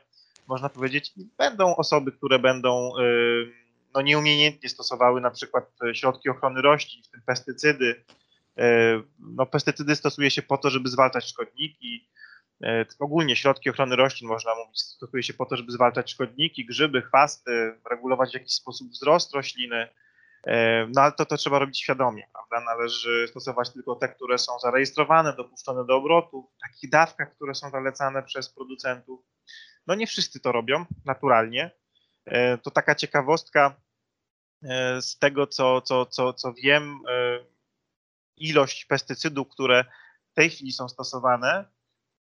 można 0.48 0.70
powiedzieć. 0.70 1.14
Będą 1.38 1.76
osoby, 1.76 2.12
które 2.12 2.40
będą 2.40 2.92
y, 3.00 3.61
no, 3.94 4.02
nieumiejętnie 4.02 4.70
stosowały 4.70 5.22
na 5.22 5.32
przykład 5.32 5.66
środki 5.94 6.30
ochrony 6.30 6.62
roślin, 6.62 7.04
w 7.04 7.08
tym 7.08 7.22
pestycydy. 7.26 8.06
Y, 8.60 8.64
no, 9.20 9.46
pestycydy 9.46 9.96
stosuje 9.96 10.32
się 10.32 10.42
po 10.42 10.58
to, 10.58 10.70
żeby 10.70 10.90
zwalczać 10.90 11.26
szkodniki, 11.26 12.12
E, 12.64 12.86
ogólnie 13.00 13.36
środki 13.36 13.70
ochrony 13.70 13.96
roślin, 13.96 14.30
można 14.30 14.56
mówić, 14.56 14.82
stosuje 14.82 15.24
się 15.24 15.34
po 15.34 15.46
to, 15.46 15.58
żeby 15.58 15.72
zwalczać 15.72 16.12
szkodniki, 16.12 16.66
grzyby, 16.66 17.02
chwasty, 17.02 17.80
regulować 17.92 18.32
w 18.32 18.34
jakiś 18.34 18.54
sposób 18.54 18.90
wzrost 18.90 19.34
rośliny. 19.34 19.88
E, 20.48 20.88
no 20.96 21.02
ale 21.02 21.12
to, 21.12 21.26
to 21.26 21.38
trzeba 21.38 21.60
robić 21.60 21.80
świadomie, 21.80 22.28
prawda? 22.34 22.72
Należy 22.72 23.28
stosować 23.28 23.74
tylko 23.74 23.96
te, 23.96 24.10
które 24.10 24.38
są 24.38 24.60
zarejestrowane, 24.60 25.36
dopuszczone 25.36 25.86
do 25.86 25.96
obrotu, 25.96 26.50
w 26.58 26.62
takich 26.62 26.90
dawkach, 26.90 27.36
które 27.36 27.56
są 27.56 27.70
zalecane 27.70 28.24
przez 28.24 28.50
producentów. 28.50 29.20
No 29.88 29.96
nie 29.96 30.08
wszyscy 30.08 30.40
to 30.40 30.52
robią 30.52 30.86
naturalnie. 31.06 31.72
E, 32.26 32.58
to 32.58 32.72
taka 32.72 32.96
ciekawostka 32.96 33.76
z 35.02 35.18
tego, 35.18 35.48
co, 35.48 35.82
co, 35.82 36.06
co, 36.06 36.34
co 36.34 36.54
wiem, 36.54 37.00
ilość 38.38 38.86
pestycydów, 38.86 39.48
które 39.50 39.86
w 40.32 40.34
tej 40.34 40.50
chwili 40.50 40.72
są 40.72 40.90
stosowane, 40.90 41.66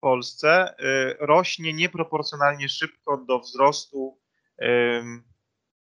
Polsce 0.00 0.74
y, 0.80 1.16
rośnie 1.20 1.72
nieproporcjonalnie 1.72 2.68
szybko 2.68 3.16
do 3.16 3.38
wzrostu 3.38 4.20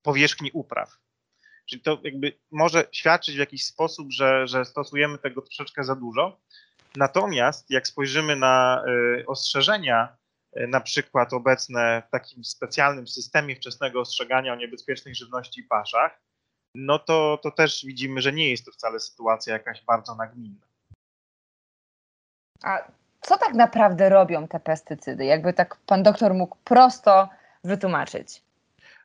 powierzchni 0.03 0.51
upraw. 0.53 0.99
Czyli 1.67 1.83
to 1.83 2.01
jakby 2.05 2.39
może 2.51 2.85
świadczyć 2.93 3.37
w 3.37 3.39
jakiś 3.39 3.65
sposób, 3.65 4.13
że, 4.13 4.47
że 4.47 4.65
stosujemy 4.65 5.19
tego 5.19 5.43
troszeczkę 5.43 5.85
za 5.85 5.95
dużo. 5.95 6.41
Natomiast 6.97 7.71
jak 7.71 7.87
spojrzymy 7.87 8.37
na 8.37 8.85
ostrzeżenia, 9.27 10.17
na 10.69 10.81
przykład 10.81 11.33
obecne 11.33 12.03
w 12.09 12.11
takim 12.11 12.45
specjalnym 12.45 13.09
systemie 13.09 13.57
wczesnego 13.57 14.01
ostrzegania 14.01 14.53
o 14.53 14.57
niebezpiecznej 14.57 15.15
żywności 15.15 15.61
i 15.61 15.65
paszach, 15.65 16.21
no 16.75 16.99
to, 16.99 17.39
to 17.43 17.51
też 17.51 17.85
widzimy, 17.85 18.21
że 18.21 18.33
nie 18.33 18.51
jest 18.51 18.65
to 18.65 18.73
wcale 18.73 19.01
sytuacja 19.01 19.53
jakaś 19.53 19.85
bardzo 19.85 20.15
nagminna. 20.15 20.67
A 22.63 22.89
co 23.21 23.39
tak 23.39 23.55
naprawdę 23.55 24.09
robią 24.09 24.49
te 24.49 24.61
pestycydy? 24.61 25.25
Jakby 25.25 25.53
tak 25.53 25.77
pan 25.77 26.03
doktor 26.03 26.35
mógł 26.35 26.57
prosto 26.65 27.29
wytłumaczyć. 27.65 28.43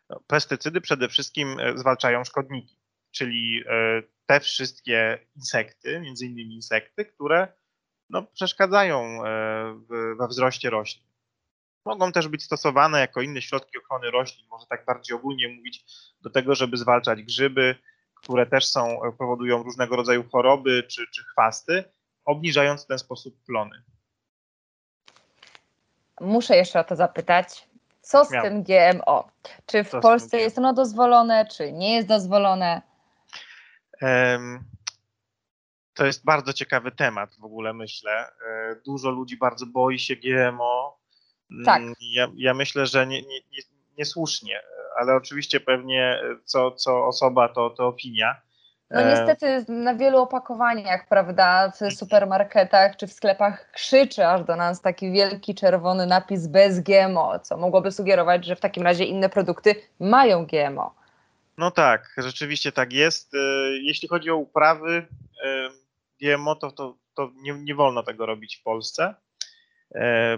No, 0.10 0.20
pestycydy 0.28 0.82
przede 0.82 1.10
wszystkim 1.10 1.60
e, 1.60 1.78
zwalczają 1.78 2.24
szkodniki, 2.24 2.78
czyli 3.12 3.64
e, 3.70 4.04
te 4.26 4.40
wszystkie 4.40 5.20
insekty, 5.36 6.00
między 6.00 6.26
innymi 6.26 6.56
insekty, 6.56 7.06
które 7.06 7.48
no, 8.10 8.24
przeszkadzają 8.24 9.26
e, 9.26 9.82
we 10.20 10.28
wzroście 10.28 10.70
roślin. 10.70 11.11
Mogą 11.86 12.12
też 12.12 12.28
być 12.28 12.44
stosowane 12.44 13.00
jako 13.00 13.22
inne 13.22 13.42
środki 13.42 13.78
ochrony 13.78 14.12
roślin, 14.12 14.48
może 14.50 14.66
tak 14.66 14.86
bardziej 14.86 15.18
ogólnie 15.18 15.48
mówić, 15.50 15.86
do 16.22 16.30
tego, 16.30 16.56
żeby 16.56 16.78
zwalczać 16.78 17.24
grzyby, 17.24 17.76
które 18.16 18.46
też 18.46 18.66
są, 18.66 19.00
powodują 19.18 19.64
różnego 19.64 19.96
rodzaju 19.96 20.24
choroby 20.32 20.84
czy, 20.84 21.06
czy 21.16 21.24
chwasty, 21.24 21.84
obniżając 22.26 22.84
w 22.84 22.88
ten 22.88 23.00
sposób 23.00 23.44
plony 23.46 23.84
muszę 26.22 26.56
jeszcze 26.56 26.80
o 26.80 26.84
to 26.84 26.96
zapytać. 26.96 27.68
Co 28.02 28.26
z 28.26 28.32
Miał. 28.32 28.44
tym 28.44 28.64
GMO? 28.64 29.32
Czy 29.66 29.84
w 29.84 29.90
Co 29.90 30.00
Polsce 30.00 30.38
jest 30.38 30.58
ono 30.58 30.74
dozwolone, 30.74 31.46
czy 31.46 31.72
nie 31.72 31.96
jest 31.96 32.08
dozwolone? 32.08 32.82
Um, 34.02 34.64
to 35.94 36.06
jest 36.06 36.26
bardzo 36.26 36.54
ciekawy 36.54 36.92
temat 36.92 37.36
w 37.36 37.46
ogóle, 37.46 37.74
myślę. 37.74 38.12
E, 38.12 38.76
dużo 38.86 39.10
ludzi 39.10 39.38
bardzo 39.38 39.66
boi 39.66 40.00
się 40.00 40.16
GMO. 40.16 41.01
Mm, 41.52 41.66
tak. 41.66 41.82
Ja, 42.02 42.28
ja 42.36 42.54
myślę, 42.54 42.86
że 42.86 43.08
nie, 43.08 43.22
nie, 43.22 43.40
nie, 43.52 43.60
niesłusznie, 43.98 44.62
ale 45.00 45.16
oczywiście 45.16 45.60
pewnie 45.60 46.22
co, 46.46 46.72
co 46.72 47.08
osoba, 47.08 47.50
to, 47.50 47.70
to 47.70 47.88
opinia. 47.88 48.36
No 48.92 49.02
e, 49.02 49.10
niestety 49.10 49.66
na 49.74 49.96
wielu 49.96 50.18
opakowaniach, 50.18 51.08
prawda, 51.08 51.72
w 51.72 51.94
supermarketach 51.94 52.98
czy 52.98 53.08
w 53.08 53.14
sklepach 53.14 53.72
krzyczy 53.72 54.28
aż 54.28 54.44
do 54.44 54.56
nas 54.56 54.82
taki 54.82 55.12
wielki 55.12 55.56
czerwony 55.56 56.06
napis 56.06 56.48
bez 56.48 56.80
GMO, 56.80 57.40
co 57.40 57.58
mogłoby 57.58 57.92
sugerować, 57.92 58.46
że 58.46 58.56
w 58.56 58.60
takim 58.60 58.84
razie 58.84 59.04
inne 59.04 59.30
produkty 59.30 59.76
mają 60.00 60.46
GMO. 60.46 60.96
No 61.58 61.72
tak, 61.72 62.16
rzeczywiście 62.18 62.72
tak 62.72 62.94
jest. 62.94 63.34
E, 63.34 63.38
jeśli 63.82 64.08
chodzi 64.08 64.30
o 64.30 64.36
uprawy 64.36 65.08
e, 65.46 65.70
GMO, 66.22 66.56
to, 66.56 66.72
to, 66.72 66.98
to 67.16 67.32
nie, 67.36 67.54
nie 67.54 67.76
wolno 67.76 68.04
tego 68.04 68.26
robić 68.26 68.58
w 68.58 68.64
Polsce. 68.64 69.16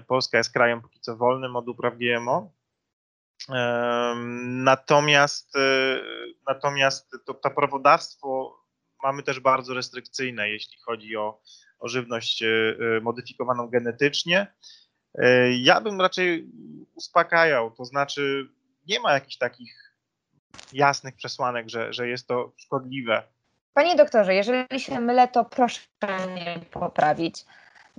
Polska 0.08 0.38
jest 0.38 0.54
krajem 0.54 0.82
póki 0.82 1.00
co 1.00 1.18
wolnym 1.18 1.56
od 1.56 1.70
upraw 1.70 1.94
GMO. 1.98 2.52
Natomiast, 4.46 5.54
natomiast 6.48 7.12
to, 7.26 7.34
to 7.34 7.52
prawodawstwo 7.52 8.60
mamy 9.04 9.24
też 9.24 9.40
bardzo 9.40 9.74
restrykcyjne, 9.74 10.50
jeśli 10.50 10.78
chodzi 10.82 11.18
o, 11.18 11.42
o 11.80 11.88
żywność 11.88 12.44
modyfikowaną 13.02 13.68
genetycznie. 13.68 14.48
Ja 15.60 15.82
bym 15.82 16.02
raczej 16.02 16.52
uspokajał, 16.96 17.72
to 17.72 17.86
znaczy 17.86 18.50
nie 18.88 19.00
ma 19.00 19.14
jakichś 19.14 19.38
takich 19.38 19.96
jasnych 20.74 21.16
przesłanek, 21.16 21.70
że, 21.70 21.94
że 21.94 22.08
jest 22.08 22.28
to 22.28 22.54
szkodliwe. 22.58 23.24
Panie 23.74 23.96
doktorze, 23.96 24.34
jeżeli 24.34 24.80
się 24.80 25.00
mylę, 25.00 25.28
to 25.28 25.46
proszę 25.46 25.82
mnie 26.28 26.60
poprawić. 26.72 27.46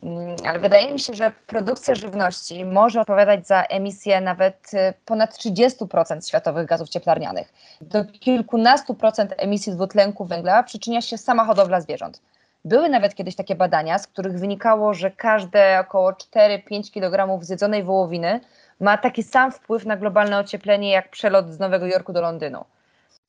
Mm, 0.03 0.37
ale 0.47 0.59
wydaje 0.59 0.93
mi 0.93 1.01
się, 1.01 1.15
że 1.15 1.33
produkcja 1.47 1.95
żywności 1.95 2.65
może 2.65 3.01
odpowiadać 3.01 3.47
za 3.47 3.63
emisję 3.63 4.21
nawet 4.21 4.75
y, 4.75 4.95
ponad 5.05 5.35
30% 5.35 6.29
światowych 6.29 6.67
gazów 6.67 6.89
cieplarnianych. 6.89 7.53
Do 7.81 8.05
kilkunastu 8.05 8.95
procent 8.95 9.35
emisji 9.37 9.73
dwutlenku 9.73 10.25
węgla 10.25 10.63
przyczynia 10.63 11.01
się 11.01 11.19
sama 11.19 11.45
hodowla 11.45 11.81
zwierząt. 11.81 12.21
Były 12.65 12.89
nawet 12.89 13.15
kiedyś 13.15 13.37
takie 13.37 13.55
badania, 13.55 13.99
z 13.99 14.07
których 14.07 14.39
wynikało, 14.39 14.95
że 14.95 15.11
każde 15.11 15.81
około 15.81 16.13
4-5 16.13 16.93
kg 16.93 17.45
zjedzonej 17.45 17.83
wołowiny 17.83 18.41
ma 18.81 18.99
taki 18.99 19.23
sam 19.23 19.53
wpływ 19.53 19.87
na 19.87 19.97
globalne 19.97 20.39
ocieplenie 20.39 20.91
jak 20.91 21.11
przelot 21.11 21.51
z 21.51 21.59
Nowego 21.59 21.87
Jorku 21.87 22.13
do 22.13 22.21
Londynu. 22.21 22.65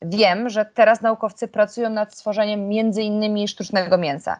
Wiem, 0.01 0.49
że 0.49 0.65
teraz 0.65 1.01
naukowcy 1.01 1.47
pracują 1.47 1.89
nad 1.89 2.13
stworzeniem 2.13 2.67
między 2.67 3.01
innymi 3.01 3.47
sztucznego 3.47 3.97
mięsa. 3.97 4.39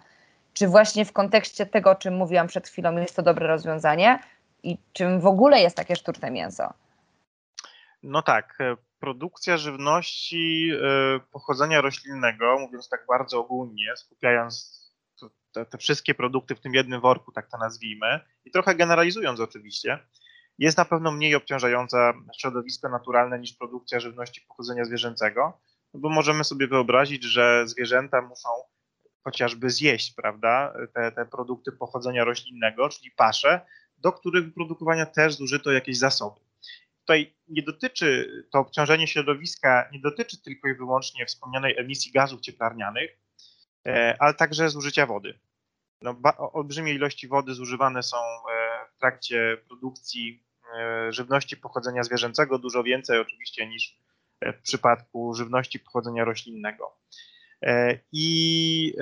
Czy 0.56 0.68
właśnie 0.68 1.06
w 1.06 1.14
kontekście 1.14 1.66
tego, 1.66 1.92
o 1.92 1.96
czym 1.96 2.16
mówiłam 2.16 2.48
przed 2.48 2.68
chwilą, 2.68 2.98
jest 2.98 3.16
to 3.16 3.22
dobre 3.22 3.48
rozwiązanie 3.48 4.20
i 4.64 4.78
czym 4.94 5.20
w 5.20 5.26
ogóle 5.26 5.62
jest 5.62 5.78
takie 5.78 5.96
sztuczne 5.96 6.32
mięso? 6.32 6.74
No 8.04 8.22
tak, 8.22 8.58
e, 8.60 8.78
produkcja 9.00 9.58
żywności 9.58 10.72
e, 10.72 11.20
pochodzenia 11.32 11.82
roślinnego, 11.82 12.60
mówiąc 12.60 12.90
tak 12.90 13.06
bardzo 13.08 13.40
ogólnie, 13.40 13.98
skupiając 13.98 14.86
te, 15.54 15.66
te, 15.66 15.78
wszystkie 15.78 16.14
produkty 16.14 16.56
w 16.56 16.60
tym 16.60 16.74
jednym 16.74 17.02
worku, 17.02 17.32
tak 17.32 17.50
to 17.50 17.58
nazwijmy, 17.58 18.20
i 18.46 18.52
trochę 18.52 18.76
generalizując 18.76 19.40
oczywiście, 19.40 20.00
jest 20.58 20.78
na 20.78 20.86
pewno 20.86 21.12
mniej 21.12 21.36
obciążająca 21.36 22.14
środowisko 22.40 22.90
naturalne 22.90 23.40
niż 23.40 23.54
produkcja 23.54 24.00
żywności 24.00 24.42
pochodzenia 24.48 24.86
zwierzęcego, 24.86 25.60
no 25.94 26.00
bo 26.00 26.10
możemy 26.10 26.44
sobie 26.44 26.68
wyobrazić, 26.68 27.24
że 27.24 27.68
zwierzęta 27.68 28.22
muszą 28.22 28.50
chociażby 29.26 29.70
zjeść, 29.70 30.14
prawda, 30.14 30.74
te, 30.94 31.12
te 31.12 31.26
produkty 31.26 31.72
pochodzenia 31.72 32.24
roślinnego, 32.24 32.90
czyli 32.90 33.12
pasze, 33.12 33.62
do 33.98 34.12
których 34.12 34.46
wyprodukowania 34.46 35.06
też 35.06 35.34
zużyto 35.34 35.72
jakieś 35.72 35.98
zasoby. 35.98 36.40
Tutaj 37.00 37.34
nie 37.48 37.64
dotyczy 37.64 38.30
to 38.52 38.60
obciążenie 38.60 39.08
środowiska, 39.08 39.90
nie 39.94 40.00
dotyczy 40.00 40.42
tylko 40.42 40.68
i 40.68 40.76
wyłącznie 40.76 41.26
wspomnianej 41.26 41.78
emisji 41.78 42.12
gazów 42.12 42.42
cieplarnianych, 42.42 43.18
e, 43.88 44.16
ale 44.20 44.34
także 44.34 44.70
zużycia 44.70 45.06
wody. 45.06 45.40
No, 46.02 46.16
olbrzymie 46.54 46.94
ilości 46.94 47.28
wody 47.28 47.54
zużywane 47.54 48.04
są 48.04 48.18
e, 48.18 48.42
w 48.96 49.00
trakcie 49.00 49.58
produkcji 49.68 50.44
e, 50.78 51.14
żywności 51.14 51.58
pochodzenia 51.58 52.04
zwierzęcego, 52.04 52.60
dużo 52.60 52.84
więcej 52.84 53.20
oczywiście 53.20 53.68
niż 53.68 53.98
w 54.42 54.62
przypadku 54.62 55.34
żywności 55.34 55.80
pochodzenia 55.80 56.26
roślinnego. 56.26 56.98
E, 57.62 58.00
I 58.12 58.94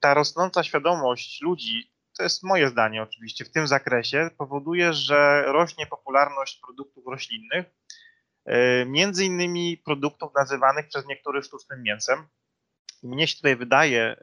ta 0.00 0.14
rosnąca 0.14 0.62
świadomość 0.62 1.42
ludzi, 1.42 1.92
to 2.16 2.22
jest 2.22 2.42
moje 2.42 2.68
zdanie 2.68 3.02
oczywiście, 3.02 3.44
w 3.44 3.52
tym 3.52 3.66
zakresie 3.66 4.30
powoduje, 4.38 4.92
że 4.92 5.42
rośnie 5.46 5.86
popularność 5.86 6.60
produktów 6.60 7.06
roślinnych, 7.06 7.66
e, 8.44 8.84
między 8.86 9.24
innymi 9.24 9.76
produktów 9.84 10.34
nazywanych 10.34 10.88
przez 10.88 11.06
niektórych 11.06 11.44
sztucznym 11.44 11.82
mięsem. 11.82 12.26
Mnie 13.02 13.26
się 13.26 13.36
tutaj 13.36 13.56
wydaje, 13.56 14.16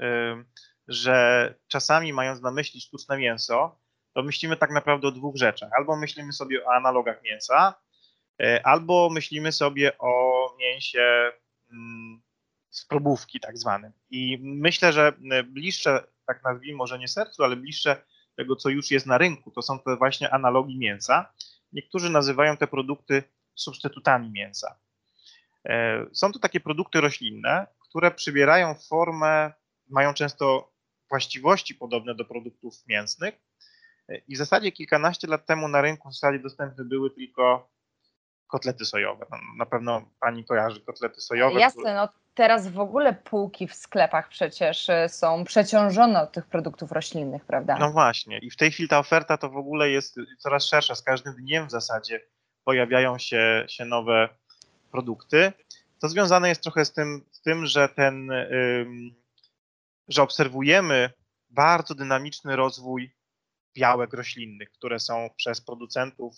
że 0.88 1.56
czasami 1.68 2.14
mając 2.14 2.42
na 2.42 2.52
myśli 2.52 2.82
sztuczne 2.82 3.18
mięso, 3.18 3.80
to 4.14 4.24
myślimy 4.24 4.58
tak 4.58 4.72
naprawdę 4.72 5.08
o 5.08 5.12
dwóch 5.12 5.36
rzeczach. 5.36 5.70
Albo 5.78 5.96
myślimy 5.96 6.34
sobie 6.34 6.66
o 6.66 6.74
analogach 6.74 7.24
mięsa, 7.24 7.74
e, 8.42 8.68
albo 8.68 9.10
myślimy 9.10 9.52
sobie 9.52 9.98
o 9.98 10.44
mięsie 10.60 11.32
mm, 11.72 12.22
z 12.70 12.86
probówki 12.86 13.40
tak 13.40 13.58
zwanym. 13.58 13.92
I 14.10 14.40
myślę, 14.42 14.94
że 14.94 15.14
bliższe, 15.46 16.04
tak 16.26 16.44
nazwijmy 16.44 16.78
może 16.78 17.00
nie 17.00 17.08
sercu, 17.08 17.44
ale 17.44 17.56
bliższe 17.56 18.02
tego, 18.36 18.56
co 18.56 18.70
już 18.70 18.92
jest 18.92 19.06
na 19.06 19.18
rynku, 19.18 19.52
to 19.52 19.62
są 19.62 19.80
te 19.80 19.96
właśnie 19.96 20.34
analogi 20.34 20.78
mięsa. 20.78 21.34
Niektórzy 21.74 22.10
nazywają 22.10 22.58
te 22.58 22.68
produkty 22.68 23.24
substytutami 23.56 24.32
mięsa. 24.32 24.80
E, 25.66 26.06
są 26.14 26.32
to 26.32 26.40
takie 26.40 26.60
produkty 26.60 27.02
roślinne, 27.02 27.68
które 27.80 28.12
przybierają 28.12 28.76
formę, 28.90 29.54
mają 29.90 30.14
często 30.14 30.72
właściwości 31.10 31.76
podobne 31.76 32.16
do 32.16 32.26
produktów 32.26 32.88
mięsnych. 32.88 33.36
E, 34.10 34.18
I 34.28 34.36
w 34.36 34.38
zasadzie 34.38 34.72
kilkanaście 34.72 35.28
lat 35.28 35.46
temu 35.46 35.68
na 35.68 35.82
rynku 35.82 36.10
w 36.10 36.14
zasadzie 36.14 36.40
dostępne 36.40 36.86
były 36.86 37.12
tylko 37.12 37.70
kotlety 38.50 38.86
sojowe. 38.86 39.26
No, 39.32 39.38
na 39.58 39.66
pewno 39.66 40.02
pani 40.20 40.46
kojarzy 40.46 40.82
kotlety 40.82 41.22
sojowe. 41.22 41.60
Jasne, 41.60 41.82
które... 41.82 41.96
no 41.96 42.10
teraz 42.34 42.68
w 42.68 42.80
ogóle 42.80 43.14
półki 43.14 43.68
w 43.68 43.76
sklepach 43.76 44.30
przecież 44.30 44.90
y, 44.90 45.10
są 45.10 45.44
przeciążone 45.44 46.22
od 46.22 46.32
tych 46.32 46.46
produktów 46.46 46.92
roślinnych, 46.92 47.46
prawda? 47.46 47.78
No 47.80 47.92
właśnie. 47.92 48.40
I 48.40 48.52
w 48.52 48.56
tej 48.56 48.72
chwili 48.72 48.90
ta 48.90 49.00
oferta 49.00 49.38
to 49.38 49.50
w 49.50 49.58
ogóle 49.58 49.90
jest 49.90 50.16
coraz 50.38 50.66
szersza. 50.66 50.96
Z 50.96 51.02
każdym 51.02 51.36
dniem 51.36 51.68
w 51.68 51.72
zasadzie 51.72 52.22
pojawiają 52.64 53.18
się, 53.18 53.66
się 53.70 53.86
nowe 53.86 54.30
produkty. 54.92 55.54
To 56.02 56.10
związane 56.10 56.50
jest 56.50 56.64
trochę 56.64 56.86
z 56.86 56.94
tym, 56.94 57.26
z 57.32 57.42
tym 57.42 57.66
że 57.66 57.90
ten, 57.90 58.32
że 60.08 60.22
obserwujemy 60.22 61.10
bardzo 61.50 61.96
dynamiczny 61.96 62.56
rozwój 62.56 63.16
białek 63.78 64.14
roślinnych, 64.14 64.72
które 64.72 65.00
są 65.00 65.30
przez 65.38 65.62
producentów 65.62 66.36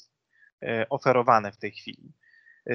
oferowane 0.90 1.52
w 1.52 1.58
tej 1.58 1.72
chwili 1.72 2.14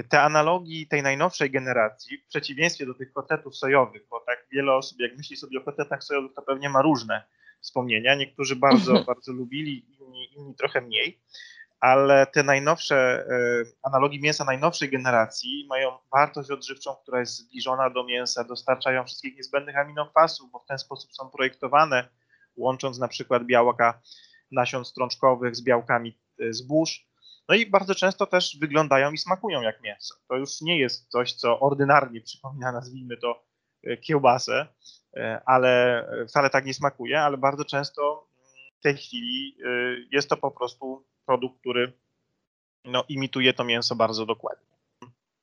te 0.08 0.22
analogii 0.22 0.86
tej 0.86 1.02
najnowszej 1.02 1.50
generacji, 1.50 2.18
w 2.18 2.26
przeciwieństwie 2.26 2.86
do 2.86 2.94
tych 2.94 3.12
kotletów 3.12 3.56
sojowych, 3.56 4.02
bo 4.10 4.20
tak 4.20 4.46
wiele 4.52 4.74
osób, 4.74 5.00
jak 5.00 5.16
myśli 5.16 5.36
sobie 5.36 5.58
o 5.58 5.64
kotletach 5.64 6.04
sojowych, 6.04 6.34
to 6.34 6.42
pewnie 6.42 6.68
ma 6.68 6.82
różne 6.82 7.22
wspomnienia. 7.60 8.14
Niektórzy 8.14 8.56
bardzo, 8.56 8.90
mhm. 8.90 9.04
bardzo 9.06 9.32
lubili, 9.32 9.84
inni, 10.00 10.34
inni 10.34 10.54
trochę 10.54 10.80
mniej, 10.80 11.20
ale 11.80 12.26
te 12.26 12.42
najnowsze 12.42 13.26
e, 13.30 13.64
analogii 13.82 14.20
mięsa 14.20 14.44
najnowszej 14.44 14.90
generacji 14.90 15.66
mają 15.68 15.98
wartość 16.12 16.50
odżywczą, 16.50 16.96
która 17.02 17.20
jest 17.20 17.36
zbliżona 17.36 17.90
do 17.90 18.04
mięsa, 18.04 18.44
dostarczają 18.44 19.04
wszystkich 19.04 19.36
niezbędnych 19.36 19.76
aminokwasów, 19.76 20.50
bo 20.50 20.58
w 20.58 20.66
ten 20.66 20.78
sposób 20.78 21.14
są 21.14 21.30
projektowane, 21.30 22.08
łącząc 22.56 22.98
na 22.98 23.08
przykład 23.08 23.44
białka 23.44 24.00
nasion 24.50 24.84
strączkowych 24.84 25.56
z 25.56 25.62
białkami 25.62 26.18
e, 26.40 26.52
zbóż 26.52 27.06
no 27.48 27.54
i 27.54 27.70
bardzo 27.70 27.94
często 27.94 28.26
też 28.26 28.58
wyglądają 28.60 29.12
i 29.12 29.18
smakują 29.18 29.62
jak 29.62 29.82
mięso. 29.82 30.14
To 30.28 30.36
już 30.36 30.60
nie 30.60 30.78
jest 30.78 31.10
coś, 31.10 31.32
co 31.32 31.60
ordynarnie 31.60 32.20
przypomina, 32.20 32.72
nazwijmy 32.72 33.16
to, 33.16 33.44
e, 33.86 33.96
kiełbasę, 33.96 34.66
e, 35.16 35.40
ale 35.46 36.04
wcale 36.28 36.50
tak 36.50 36.66
nie 36.66 36.74
smakuje, 36.74 37.20
ale 37.20 37.36
bardzo 37.36 37.64
często 37.64 38.28
w 38.78 38.82
tej 38.82 38.96
chwili 38.96 39.56
e, 39.64 39.68
jest 40.12 40.28
to 40.28 40.36
po 40.36 40.50
prostu 40.50 41.06
produkt, 41.26 41.60
który 41.60 41.92
no, 42.84 43.04
imituje 43.08 43.52
to 43.52 43.64
mięso 43.64 43.96
bardzo 43.96 44.26
dokładnie. 44.26 44.66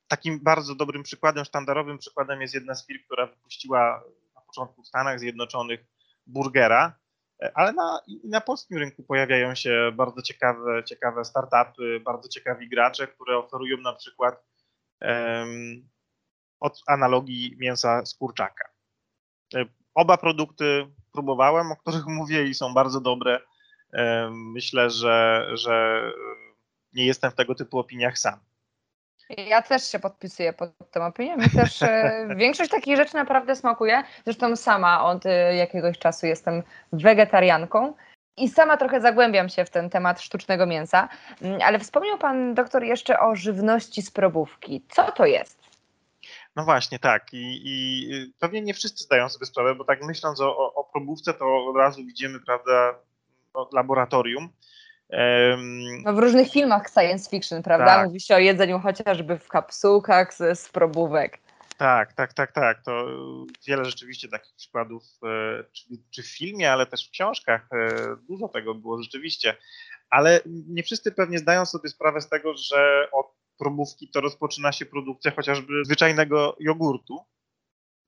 Takim 0.07 0.39
bardzo 0.39 0.75
dobrym 0.75 1.03
przykładem, 1.03 1.45
sztandarowym 1.45 1.97
przykładem 1.97 2.41
jest 2.41 2.53
jedna 2.53 2.75
z 2.75 2.87
firm, 2.87 3.03
która 3.05 3.27
wypuściła 3.27 4.03
na 4.35 4.41
początku 4.41 4.83
w 4.83 4.87
Stanach 4.87 5.19
Zjednoczonych 5.19 5.85
burgera, 6.27 6.99
ale 7.53 7.73
na, 7.73 8.01
na 8.23 8.41
polskim 8.41 8.77
rynku 8.77 9.03
pojawiają 9.03 9.55
się 9.55 9.91
bardzo 9.93 10.21
ciekawe, 10.21 10.83
ciekawe 10.83 11.25
startupy, 11.25 11.99
bardzo 11.99 12.29
ciekawi 12.29 12.69
gracze, 12.69 13.07
które 13.07 13.37
oferują 13.37 13.77
na 13.77 13.93
przykład 13.93 14.43
um, 15.01 15.89
od 16.59 16.81
analogii 16.87 17.55
mięsa 17.59 18.05
z 18.05 18.15
kurczaka. 18.15 18.69
E, 19.55 19.65
oba 19.95 20.17
produkty 20.17 20.87
próbowałem, 21.11 21.71
o 21.71 21.75
których 21.75 22.05
mówię 22.19 22.43
i 22.43 22.53
są 22.53 22.73
bardzo 22.73 23.01
dobre. 23.01 23.39
Myślę, 24.31 24.89
że, 24.89 25.47
że 25.53 26.03
nie 26.93 27.05
jestem 27.05 27.31
w 27.31 27.35
tego 27.35 27.55
typu 27.55 27.79
opiniach 27.79 28.17
sam. 28.19 28.39
Ja 29.29 29.61
też 29.61 29.91
się 29.91 29.99
podpisuję 29.99 30.53
pod 30.53 30.69
tą 30.91 31.05
opinią. 31.05 31.37
Mi 31.37 31.49
też 31.49 31.81
e, 31.81 32.27
większość 32.37 32.71
takich 32.71 32.97
rzeczy 32.97 33.15
naprawdę 33.15 33.55
smakuje. 33.55 34.03
Zresztą 34.23 34.55
sama 34.55 35.05
od 35.05 35.25
e, 35.25 35.55
jakiegoś 35.55 35.97
czasu 35.97 36.25
jestem 36.25 36.63
wegetarianką. 36.93 37.93
I 38.37 38.49
sama 38.49 38.77
trochę 38.77 39.01
zagłębiam 39.01 39.49
się 39.49 39.65
w 39.65 39.69
ten 39.69 39.89
temat 39.89 40.21
sztucznego 40.21 40.65
mięsa, 40.65 41.09
mm, 41.41 41.61
ale 41.63 41.79
wspomniał 41.79 42.17
Pan 42.17 42.53
doktor 42.53 42.83
jeszcze 42.83 43.19
o 43.19 43.35
żywności 43.35 44.01
z 44.01 44.11
probówki. 44.11 44.85
Co 44.89 45.11
to 45.11 45.25
jest? 45.25 45.59
No 46.55 46.63
właśnie, 46.63 46.99
tak. 46.99 47.33
I, 47.33 47.61
I, 47.63 48.33
pewnie 48.39 48.61
nie 48.61 48.73
wszyscy 48.73 49.03
zdają 49.03 49.29
sobie 49.29 49.45
sprawę, 49.45 49.75
bo 49.75 49.83
tak 49.83 50.03
myśląc 50.03 50.41
o, 50.41 50.57
o, 50.57 50.73
o 50.73 50.83
probówce, 50.83 51.33
to 51.33 51.65
od 51.65 51.77
razu 51.77 52.05
widzimy, 52.05 52.39
prawda, 52.39 52.95
no, 53.55 53.69
laboratorium. 53.73 54.49
No 56.03 56.13
w 56.13 56.19
różnych 56.19 56.51
filmach 56.51 56.89
science 56.89 57.29
fiction, 57.29 57.63
prawda? 57.63 57.85
Tak. 57.85 58.07
Mówi 58.07 58.21
się 58.21 58.35
o 58.35 58.39
jedzeniu 58.39 58.79
chociażby 58.79 59.39
w 59.39 59.47
kapsułkach 59.47 60.33
z, 60.33 60.59
z 60.59 60.69
probówek. 60.69 61.39
Tak, 61.77 62.13
tak, 62.13 62.33
tak, 62.33 62.51
tak. 62.51 62.83
To 62.83 63.05
wiele 63.67 63.85
rzeczywiście 63.85 64.27
takich 64.27 64.55
przykładów, 64.55 65.03
e, 65.23 65.63
czy, 65.71 65.85
czy 66.11 66.23
w 66.23 66.37
filmie, 66.37 66.71
ale 66.71 66.85
też 66.85 67.07
w 67.07 67.11
książkach. 67.11 67.67
E, 67.71 67.95
dużo 68.29 68.47
tego 68.47 68.75
było 68.75 69.01
rzeczywiście. 69.01 69.55
Ale 70.09 70.41
nie 70.45 70.83
wszyscy 70.83 71.11
pewnie 71.11 71.39
zdają 71.39 71.65
sobie 71.65 71.89
sprawę 71.89 72.21
z 72.21 72.29
tego, 72.29 72.53
że 72.57 73.07
od 73.11 73.27
probówki 73.57 74.09
to 74.09 74.21
rozpoczyna 74.21 74.71
się 74.71 74.85
produkcja 74.85 75.31
chociażby 75.31 75.85
zwyczajnego 75.85 76.55
jogurtu. 76.59 77.25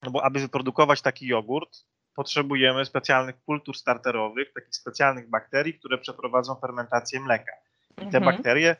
No 0.03 0.11
bo 0.11 0.23
aby 0.23 0.39
wyprodukować 0.39 1.01
taki 1.01 1.27
jogurt, 1.27 1.85
potrzebujemy 2.15 2.85
specjalnych 2.85 3.43
kultur 3.45 3.77
starterowych, 3.77 4.53
takich 4.53 4.75
specjalnych 4.75 5.29
bakterii, 5.29 5.79
które 5.79 5.97
przeprowadzą 5.97 6.55
fermentację 6.55 7.19
mleka. 7.19 7.51
I 7.91 7.95
te 7.95 8.17
mhm. 8.17 8.25
bakterie 8.25 8.75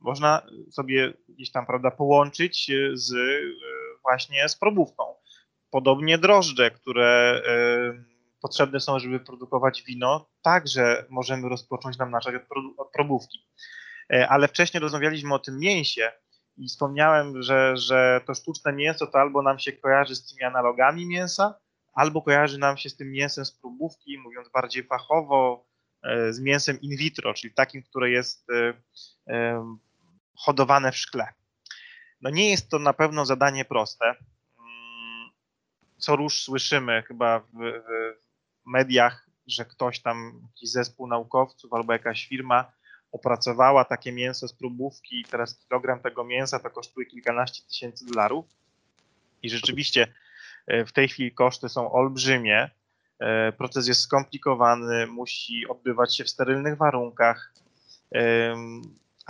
można 0.00 0.42
sobie 0.70 1.12
gdzieś 1.28 1.50
tam, 1.50 1.66
prawda, 1.66 1.90
połączyć 1.90 2.70
z 2.92 3.14
właśnie 4.02 4.48
z 4.48 4.56
probówką. 4.56 5.04
Podobnie 5.70 6.18
drożdże, 6.18 6.70
które 6.70 7.42
potrzebne 8.40 8.80
są, 8.80 8.98
żeby 8.98 9.20
produkować 9.20 9.82
wino, 9.82 10.28
także 10.42 11.04
możemy 11.10 11.48
rozpocząć 11.48 11.98
namnażać 11.98 12.34
od, 12.34 12.42
od 12.76 12.92
probówki. 12.92 13.46
E, 14.12 14.28
ale 14.28 14.48
wcześniej 14.48 14.80
rozmawialiśmy 14.80 15.34
o 15.34 15.38
tym 15.38 15.58
mięsie 15.58 16.12
i 16.56 16.68
wspomniałem, 16.68 17.42
że, 17.42 17.76
że 17.76 18.20
to 18.26 18.34
sztuczne 18.34 18.72
mięso 18.72 19.06
to 19.06 19.18
albo 19.18 19.42
nam 19.42 19.58
się 19.58 19.72
kojarzy 19.72 20.16
z 20.16 20.26
tymi 20.26 20.42
analogami 20.42 21.06
mięsa, 21.06 21.54
albo 21.92 22.22
kojarzy 22.22 22.58
nam 22.58 22.76
się 22.76 22.88
z 22.88 22.96
tym 22.96 23.10
mięsem 23.10 23.44
z 23.44 23.52
probówki, 23.52 24.18
mówiąc 24.18 24.48
bardziej 24.48 24.84
fachowo, 24.84 25.66
e, 26.02 26.32
z 26.32 26.40
mięsem 26.40 26.80
in 26.80 26.96
vitro, 26.96 27.34
czyli 27.34 27.54
takim, 27.54 27.82
które 27.82 28.10
jest 28.10 28.46
e, 29.28 29.74
hodowane 30.34 30.92
w 30.92 30.96
szkle. 30.96 31.28
No 32.20 32.30
nie 32.30 32.50
jest 32.50 32.68
to 32.68 32.78
na 32.78 32.92
pewno 32.92 33.26
zadanie 33.26 33.64
proste. 33.64 34.04
Mm, 34.06 35.30
co 35.98 36.16
róż 36.16 36.42
słyszymy 36.42 37.02
chyba 37.02 37.38
w, 37.38 37.44
mediach, 38.66 39.30
że 39.46 39.64
ktoś 39.64 40.00
tam, 40.00 40.40
jakiś 40.42 40.70
zespół 40.70 41.06
naukowców 41.06 41.72
albo 41.72 41.92
jakaś 41.92 42.26
firma 42.26 42.72
opracowała 43.12 43.84
takie 43.84 44.12
mięso 44.12 44.48
z 44.48 44.52
próbówki 44.52 45.20
i 45.20 45.24
teraz 45.24 45.58
kilogram 45.58 46.00
tego 46.00 46.24
mięsa 46.24 46.58
to 46.58 46.70
kosztuje 46.70 47.06
kilkanaście 47.06 47.62
tysięcy 47.68 48.06
dolarów. 48.06 48.46
I 49.42 49.50
rzeczywiście 49.50 50.02
e, 50.02 50.29
w 50.68 50.92
tej 50.92 51.08
chwili 51.08 51.32
koszty 51.32 51.68
są 51.68 51.92
olbrzymie. 51.92 52.70
E, 53.18 53.52
proces 53.52 53.88
jest 53.88 54.00
skomplikowany, 54.00 55.06
musi 55.06 55.68
odbywać 55.68 56.16
się 56.16 56.24
w 56.24 56.30
sterylnych 56.30 56.76
warunkach 56.76 57.52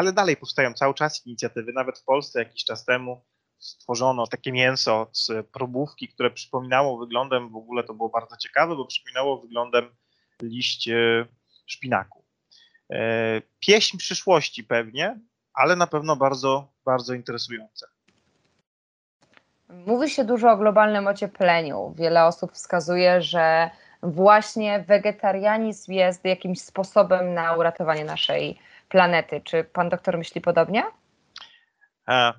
ale 0.01 0.12
dalej 0.12 0.37
powstają 0.37 0.75
cały 0.75 0.95
czas 0.95 1.27
inicjatywy. 1.27 1.73
Nawet 1.73 1.99
w 1.99 2.05
Polsce 2.05 2.38
jakiś 2.38 2.64
czas 2.64 2.85
temu 2.85 3.25
stworzono 3.59 4.27
takie 4.27 4.53
mięso 4.53 5.07
z 5.12 5.47
probówki, 5.47 6.09
które 6.09 6.31
przypominało 6.31 6.99
wyglądem, 6.99 7.49
w 7.49 7.57
ogóle 7.57 7.85
to 7.85 7.95
było 7.95 8.09
bardzo 8.09 8.37
ciekawe, 8.37 8.77
bo 8.77 8.87
przypominało 8.87 9.40
wyglądem 9.40 9.90
liść 10.43 10.88
szpinaku. 11.66 12.25
E, 12.90 13.43
pieśń 13.59 13.99
przyszłości 13.99 14.64
pewnie, 14.64 15.21
ale 15.55 15.77
na 15.77 15.87
pewno 15.87 16.16
bardzo, 16.16 16.73
bardzo 16.85 17.14
interesujące. 17.14 17.87
Mówi 19.70 20.11
się 20.11 20.24
dużo 20.24 20.50
o 20.50 20.56
globalnym 20.56 21.06
ociepleniu. 21.06 21.94
Wiele 21.96 22.24
osób 22.24 22.52
wskazuje, 22.52 23.22
że 23.22 23.70
właśnie 24.02 24.85
wegetarianizm 24.88 25.92
jest 25.92 26.24
jakimś 26.24 26.61
sposobem 26.61 27.35
na 27.35 27.56
uratowanie 27.56 28.04
naszej 28.04 28.59
planety. 28.88 29.40
Czy 29.44 29.64
pan 29.64 29.88
doktor 29.88 30.18
myśli 30.18 30.40
podobnie? 30.40 30.85
E, 32.09 32.33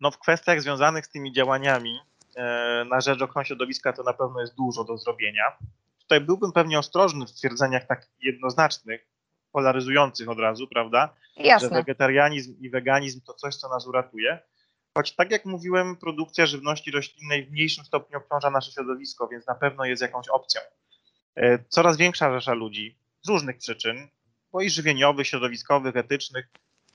no 0.00 0.10
w 0.10 0.18
kwestiach 0.18 0.62
związanych 0.62 1.06
z 1.06 1.10
tymi 1.10 1.32
działaniami 1.32 1.98
e, 2.36 2.84
na 2.90 3.00
rzecz 3.00 3.22
ochrony 3.22 3.44
środowiska 3.44 3.92
to 3.92 4.02
na 4.02 4.12
pewno 4.12 4.40
jest 4.40 4.56
dużo 4.56 4.84
do 4.84 4.98
zrobienia. 4.98 5.56
Tutaj 6.00 6.20
byłbym 6.20 6.52
pewnie 6.52 6.78
ostrożny 6.78 7.26
w 7.26 7.30
stwierdzeniach 7.30 7.86
tak 7.86 8.06
jednoznacznych, 8.22 9.06
polaryzujących 9.52 10.28
od 10.28 10.38
razu, 10.38 10.66
prawda? 10.68 11.14
Jasne. 11.36 11.68
Że 11.68 11.74
wegetarianizm 11.74 12.56
i 12.60 12.70
weganizm 12.70 13.20
to 13.26 13.34
coś, 13.34 13.56
co 13.56 13.68
nas 13.68 13.86
uratuje. 13.86 14.38
Choć 14.94 15.12
tak 15.16 15.30
jak 15.30 15.44
mówiłem, 15.44 15.96
produkcja 15.96 16.46
żywności 16.46 16.90
roślinnej 16.90 17.46
w 17.46 17.50
mniejszym 17.50 17.84
stopniu 17.84 18.18
obciąża 18.18 18.50
nasze 18.50 18.72
środowisko, 18.72 19.28
więc 19.28 19.46
na 19.46 19.54
pewno 19.54 19.84
jest 19.84 20.02
jakąś 20.02 20.28
opcją. 20.28 20.60
E, 21.36 21.58
coraz 21.68 21.96
większa 21.96 22.32
rzesza 22.32 22.54
ludzi 22.54 22.98
z 23.22 23.28
różnych 23.28 23.58
przyczyn 23.58 24.08
bo 24.52 24.60
i 24.60 24.70
żywieniowych, 24.70 25.26
środowiskowych, 25.26 25.96
etycznych, 25.96 26.48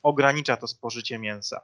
ogranicza 0.04 0.58
to 0.58 0.68
spożycie 0.68 1.20
mięsa. 1.20 1.62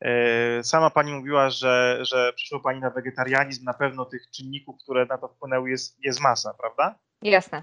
E, 0.00 0.64
sama 0.64 0.90
pani 0.90 1.12
mówiła, 1.12 1.50
że, 1.50 1.98
że 2.02 2.32
przyszło 2.32 2.60
pani 2.60 2.80
na 2.80 2.90
wegetarianizm. 2.90 3.64
Na 3.64 3.74
pewno 3.74 4.04
tych 4.04 4.30
czynników, 4.30 4.76
które 4.82 5.06
na 5.06 5.18
to 5.18 5.28
wpłynęły, 5.28 5.70
jest, 5.70 6.04
jest 6.04 6.20
masa, 6.20 6.54
prawda? 6.54 6.98
Jasne. 7.22 7.62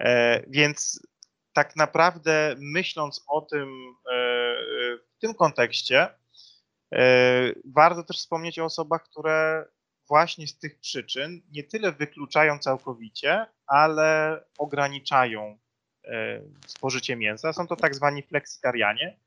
E, 0.00 0.42
więc 0.50 1.06
tak 1.52 1.76
naprawdę 1.76 2.54
myśląc 2.58 3.24
o 3.28 3.40
tym 3.40 3.96
w 5.16 5.20
tym 5.20 5.34
kontekście, 5.34 6.08
warto 7.64 8.02
też 8.02 8.16
wspomnieć 8.16 8.58
o 8.58 8.64
osobach, 8.64 9.02
które 9.02 9.64
właśnie 10.08 10.46
z 10.46 10.58
tych 10.58 10.80
przyczyn 10.80 11.42
nie 11.52 11.64
tyle 11.64 11.92
wykluczają 11.92 12.58
całkowicie, 12.58 13.46
ale 13.66 14.40
ograniczają 14.58 15.58
E, 16.06 16.42
spożycie 16.66 17.16
mięsa. 17.16 17.52
Są 17.52 17.66
to 17.66 17.76
tak 17.76 17.94
zwani 17.94 18.22
fleksitarianie. 18.22 19.18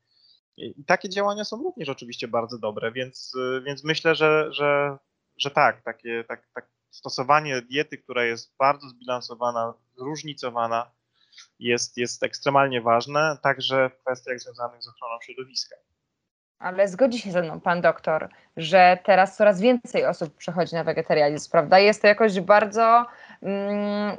I 0.56 0.84
takie 0.84 1.08
działania 1.08 1.44
są 1.44 1.56
również 1.56 1.88
oczywiście 1.88 2.28
bardzo 2.28 2.58
dobre, 2.58 2.92
więc, 2.92 3.32
e, 3.38 3.60
więc 3.60 3.84
myślę, 3.84 4.14
że, 4.14 4.52
że, 4.52 4.98
że 5.36 5.50
tak, 5.50 5.82
takie, 5.82 6.24
tak, 6.28 6.48
tak, 6.54 6.68
stosowanie 6.90 7.62
diety, 7.62 7.98
która 7.98 8.24
jest 8.24 8.56
bardzo 8.58 8.88
zbilansowana, 8.88 9.74
zróżnicowana, 9.96 10.90
jest, 11.58 11.96
jest 11.96 12.22
ekstremalnie 12.22 12.80
ważne, 12.80 13.38
także 13.42 13.90
w 13.90 14.00
kwestiach 14.00 14.40
związanych 14.40 14.82
z 14.82 14.88
ochroną 14.88 15.18
środowiska. 15.22 15.76
Ale 16.60 16.88
zgodzi 16.88 17.18
się 17.18 17.32
ze 17.32 17.42
mną 17.42 17.60
pan 17.60 17.80
doktor, 17.80 18.28
że 18.56 18.98
teraz 19.04 19.36
coraz 19.36 19.60
więcej 19.60 20.06
osób 20.06 20.36
przechodzi 20.36 20.74
na 20.74 20.84
wegetarianizm, 20.84 21.50
prawda? 21.50 21.78
Jest 21.78 22.02
to 22.02 22.08
jakoś 22.08 22.40
bardzo 22.40 23.06
mm, 23.42 24.16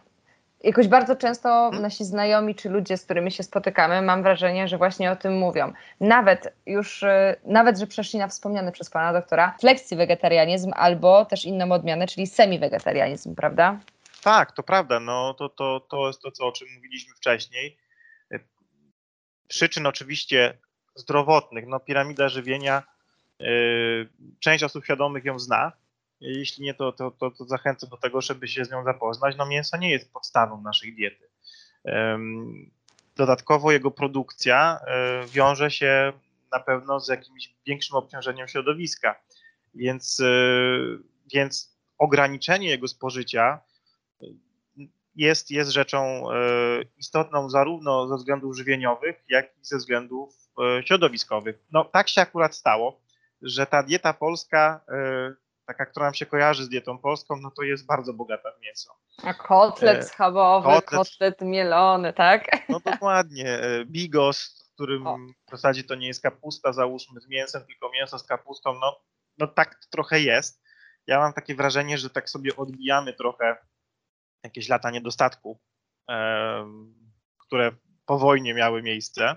jakoś 0.64 0.88
bardzo 0.88 1.16
często 1.16 1.72
nasi 1.72 2.06
znajomi 2.06 2.56
czy 2.56 2.70
ludzie, 2.70 2.98
z 2.98 3.06
którymi 3.06 3.32
się 3.32 3.44
spotykamy, 3.44 4.02
mam 4.02 4.24
wrażenie, 4.24 4.68
że 4.68 4.78
właśnie 4.78 5.12
o 5.12 5.16
tym 5.16 5.38
mówią. 5.38 5.74
Nawet 6.00 6.54
już, 6.66 7.04
y, 7.04 7.36
nawet, 7.46 7.80
że 7.80 7.88
przeszli 7.88 8.20
na 8.20 8.28
wspomniany 8.28 8.72
przez 8.72 8.90
pana 8.90 9.14
doktora 9.14 9.56
flexi 9.60 9.96
wegetarianizm 9.96 10.72
albo 10.76 11.26
też 11.26 11.46
inną 11.46 11.72
odmianę, 11.72 12.08
czyli 12.08 12.28
semi-wegetarianizm, 12.28 13.36
prawda? 13.36 13.80
Tak, 14.24 14.52
to 14.52 14.64
prawda. 14.64 15.00
No, 15.00 15.34
to, 15.34 15.50
to, 15.50 15.80
to 15.90 16.08
jest 16.08 16.22
to, 16.22 16.32
co, 16.32 16.48
o 16.48 16.52
czym 16.52 16.68
mówiliśmy 16.76 17.16
wcześniej. 17.16 17.78
Przyczyn 19.48 19.88
oczywiście 19.88 20.58
zdrowotnych, 20.96 21.68
no 21.68 21.80
piramida 21.80 22.30
żywienia, 22.30 22.84
yy, 23.40 24.10
część 24.40 24.64
osób 24.64 24.84
świadomych 24.84 25.26
ją 25.26 25.40
zna, 25.40 25.72
jeśli 26.22 26.64
nie, 26.64 26.74
to, 26.74 26.92
to, 26.92 27.12
to, 27.12 27.32
to 27.32 27.46
zachęcam 27.46 27.90
do 27.90 27.98
tego, 27.98 28.22
żeby 28.22 28.48
się 28.48 28.66
z 28.66 28.72
nią 28.72 28.84
zapoznać. 28.84 29.36
No 29.38 29.46
mięso 29.46 29.78
nie 29.78 29.92
jest 29.92 30.14
podstawą 30.14 30.62
naszej 30.62 30.96
diety. 30.96 31.30
Dodatkowo 33.16 33.72
jego 33.72 33.92
produkcja 33.92 34.80
e, 34.88 35.28
wiąże 35.28 35.72
się 35.72 36.14
na 36.52 36.60
pewno 36.60 37.00
z 37.00 37.08
jakimś 37.08 37.54
większym 37.66 37.96
obciążeniem 37.96 38.48
środowiska, 38.48 39.16
więc, 39.74 40.20
e, 40.20 40.26
więc 41.34 41.78
ograniczenie 41.98 42.70
jego 42.70 42.88
spożycia 42.88 43.60
jest, 45.16 45.52
jest 45.52 45.72
rzeczą 45.72 46.32
e, 46.32 46.36
istotną 46.98 47.50
zarówno 47.50 48.08
ze 48.08 48.16
względów 48.16 48.58
żywieniowych, 48.58 49.24
jak 49.30 49.46
i 49.46 49.66
ze 49.66 49.78
względów 49.78 50.34
środowiskowych. 50.86 51.60
No 51.72 51.86
tak 51.86 52.10
się 52.10 52.22
akurat 52.22 52.56
stało, 52.56 53.02
że 53.42 53.66
ta 53.66 53.84
dieta 53.84 54.14
polska 54.14 54.82
taka, 55.72 55.86
która 55.86 56.06
nam 56.06 56.14
się 56.14 56.26
kojarzy 56.26 56.64
z 56.64 56.70
dietą 56.70 56.98
polską, 56.98 57.36
no 57.36 57.52
to 57.52 57.64
jest 57.64 57.86
bardzo 57.86 58.14
bogata 58.14 58.52
w 58.52 58.62
mięso. 58.62 58.96
A 59.24 59.34
kotlet 59.34 59.98
e, 59.98 60.04
schabowy, 60.04 60.66
kotlet, 60.66 60.90
kotlet 60.90 61.42
mielony, 61.42 62.14
tak? 62.14 62.70
No 62.70 62.80
dokładnie. 62.80 63.50
E, 63.50 63.86
bigos, 63.86 64.68
w 64.70 64.74
którym 64.74 65.08
o. 65.08 65.18
w 65.48 65.52
zasadzie 65.52 65.84
to 65.84 65.96
nie 65.96 66.08
jest 66.08 66.22
kapusta, 66.22 66.74
załóżmy, 66.74 67.22
z 67.22 67.28
mięsem, 67.28 67.66
tylko 67.66 67.90
mięso 67.90 68.20
z 68.20 68.24
kapustą, 68.24 68.74
no, 68.74 69.00
no 69.38 69.48
tak 69.48 69.80
trochę 69.90 70.20
jest. 70.20 70.62
Ja 71.08 71.20
mam 71.20 71.34
takie 71.34 71.56
wrażenie, 71.56 71.98
że 71.98 72.10
tak 72.10 72.30
sobie 72.30 72.56
odbijamy 72.56 73.14
trochę 73.14 73.58
jakieś 74.44 74.70
lata 74.70 74.92
niedostatku, 74.92 75.60
które 77.38 77.72
po 78.06 78.20
wojnie 78.20 78.54
miały 78.54 78.84
miejsce. 78.84 79.24
E, 79.30 79.36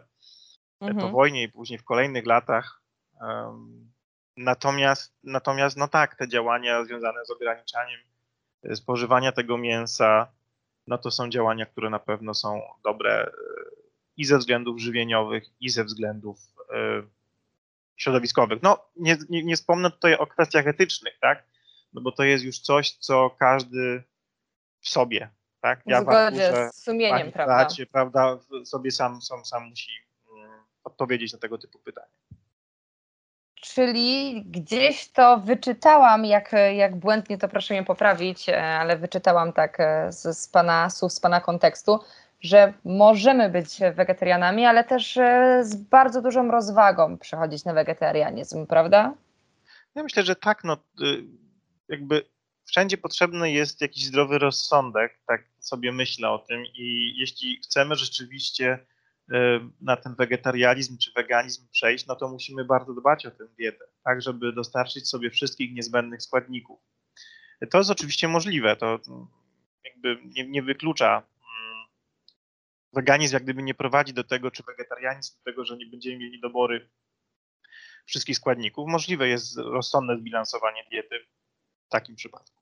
mhm. 0.80 0.96
Po 0.96 1.08
wojnie 1.08 1.42
i 1.42 1.48
później 1.48 1.78
w 1.78 1.84
kolejnych 1.84 2.26
latach 2.26 2.82
Natomiast, 4.36 5.14
natomiast 5.24 5.76
no 5.76 5.88
tak, 5.88 6.16
te 6.16 6.28
działania 6.28 6.84
związane 6.84 7.24
z 7.24 7.30
ograniczaniem 7.30 8.00
e, 8.64 8.76
spożywania 8.76 9.32
tego 9.32 9.58
mięsa, 9.58 10.32
no 10.86 10.98
to 10.98 11.10
są 11.10 11.30
działania, 11.30 11.66
które 11.66 11.90
na 11.90 11.98
pewno 11.98 12.34
są 12.34 12.60
dobre 12.84 13.22
e, 13.22 13.32
i 14.16 14.24
ze 14.24 14.38
względów 14.38 14.80
żywieniowych, 14.80 15.44
i 15.60 15.68
ze 15.68 15.84
względów 15.84 16.38
środowiskowych. 17.96 18.62
No, 18.62 18.84
nie, 18.96 19.16
nie, 19.28 19.44
nie 19.44 19.56
wspomnę 19.56 19.90
tutaj 19.90 20.14
o 20.14 20.26
kwestiach 20.26 20.66
etycznych, 20.66 21.18
tak? 21.20 21.44
No 21.92 22.00
bo 22.00 22.12
to 22.12 22.24
jest 22.24 22.44
już 22.44 22.58
coś, 22.58 22.92
co 22.92 23.30
każdy 23.30 24.02
w 24.84 24.88
sobie, 24.88 25.30
tak? 25.60 25.82
Ja 25.86 26.00
w 26.00 26.04
zgodzie 26.04 26.52
z 26.72 26.82
sumieniem, 26.82 27.32
prawda? 27.32 27.54
Bracie, 27.54 27.86
prawda? 27.86 28.38
Sobie 28.64 28.90
sam, 28.90 29.22
sam, 29.22 29.44
sam 29.44 29.68
musi 29.68 29.90
mm, 30.36 30.50
odpowiedzieć 30.84 31.32
na 31.32 31.38
tego 31.38 31.58
typu 31.58 31.78
pytania. 31.78 32.16
Czyli 33.54 34.42
gdzieś 34.46 35.08
to 35.08 35.38
wyczytałam, 35.38 36.24
jak, 36.24 36.54
jak 36.76 36.96
błędnie 36.96 37.38
to 37.38 37.48
proszę 37.48 37.74
mnie 37.74 37.84
poprawić, 37.84 38.48
e, 38.48 38.62
ale 38.62 38.96
wyczytałam 38.96 39.52
tak 39.52 39.80
e, 39.80 40.12
z, 40.12 40.38
z 40.38 40.48
pana 40.48 40.90
słów, 40.90 41.12
z 41.12 41.20
pana 41.20 41.40
kontekstu, 41.40 42.00
że 42.40 42.72
możemy 42.84 43.48
być 43.48 43.80
wegetarianami, 43.94 44.64
ale 44.64 44.84
też 44.84 45.16
e, 45.16 45.60
z 45.62 45.76
bardzo 45.76 46.22
dużą 46.22 46.50
rozwagą 46.50 47.18
przechodzić 47.18 47.64
na 47.64 47.74
wegetarianizm, 47.74 48.66
prawda? 48.66 49.14
Ja 49.94 50.02
myślę, 50.02 50.22
że 50.22 50.36
tak, 50.36 50.64
no 50.64 50.76
y, 51.00 51.24
jakby 51.88 52.33
wszędzie 52.64 52.96
potrzebny 52.96 53.52
jest 53.52 53.80
jakiś 53.80 54.04
zdrowy 54.04 54.38
rozsądek, 54.38 55.20
tak 55.26 55.44
sobie 55.58 55.92
myślę 55.92 56.30
o 56.30 56.38
tym 56.38 56.64
i 56.74 57.14
jeśli 57.16 57.56
chcemy 57.56 57.96
rzeczywiście 57.96 58.86
y, 59.32 59.34
na 59.80 59.96
ten 59.96 60.14
wegetarianizm 60.14 60.98
czy 60.98 61.12
weganizm 61.16 61.68
przejść, 61.70 62.06
no 62.06 62.16
to 62.16 62.28
musimy 62.28 62.64
bardzo 62.64 62.94
dbać 62.94 63.26
o 63.26 63.30
tę 63.30 63.48
dietę, 63.58 63.84
tak 64.04 64.22
żeby 64.22 64.52
dostarczyć 64.52 65.08
sobie 65.08 65.30
wszystkich 65.30 65.72
niezbędnych 65.72 66.22
składników. 66.22 66.80
To 67.70 67.78
jest 67.78 67.90
oczywiście 67.90 68.28
możliwe, 68.28 68.76
to 68.76 69.00
jakby 69.84 70.18
nie, 70.24 70.48
nie 70.48 70.62
wyklucza 70.62 71.22
weganizm 72.94 73.34
jak 73.34 73.42
gdyby 73.42 73.62
nie 73.62 73.74
prowadzi 73.74 74.14
do 74.14 74.24
tego, 74.24 74.50
czy 74.50 74.62
wegetarianizm 74.62 75.38
do 75.38 75.50
tego, 75.50 75.64
że 75.64 75.76
nie 75.76 75.86
będziemy 75.86 76.18
mieli 76.18 76.40
dobory 76.40 76.90
wszystkich 78.06 78.36
składników. 78.36 78.88
Możliwe 78.88 79.28
jest 79.28 79.56
rozsądne 79.58 80.18
zbilansowanie 80.18 80.84
diety 80.90 81.26
w 81.86 81.88
takim 81.88 82.16
przypadku. 82.16 82.53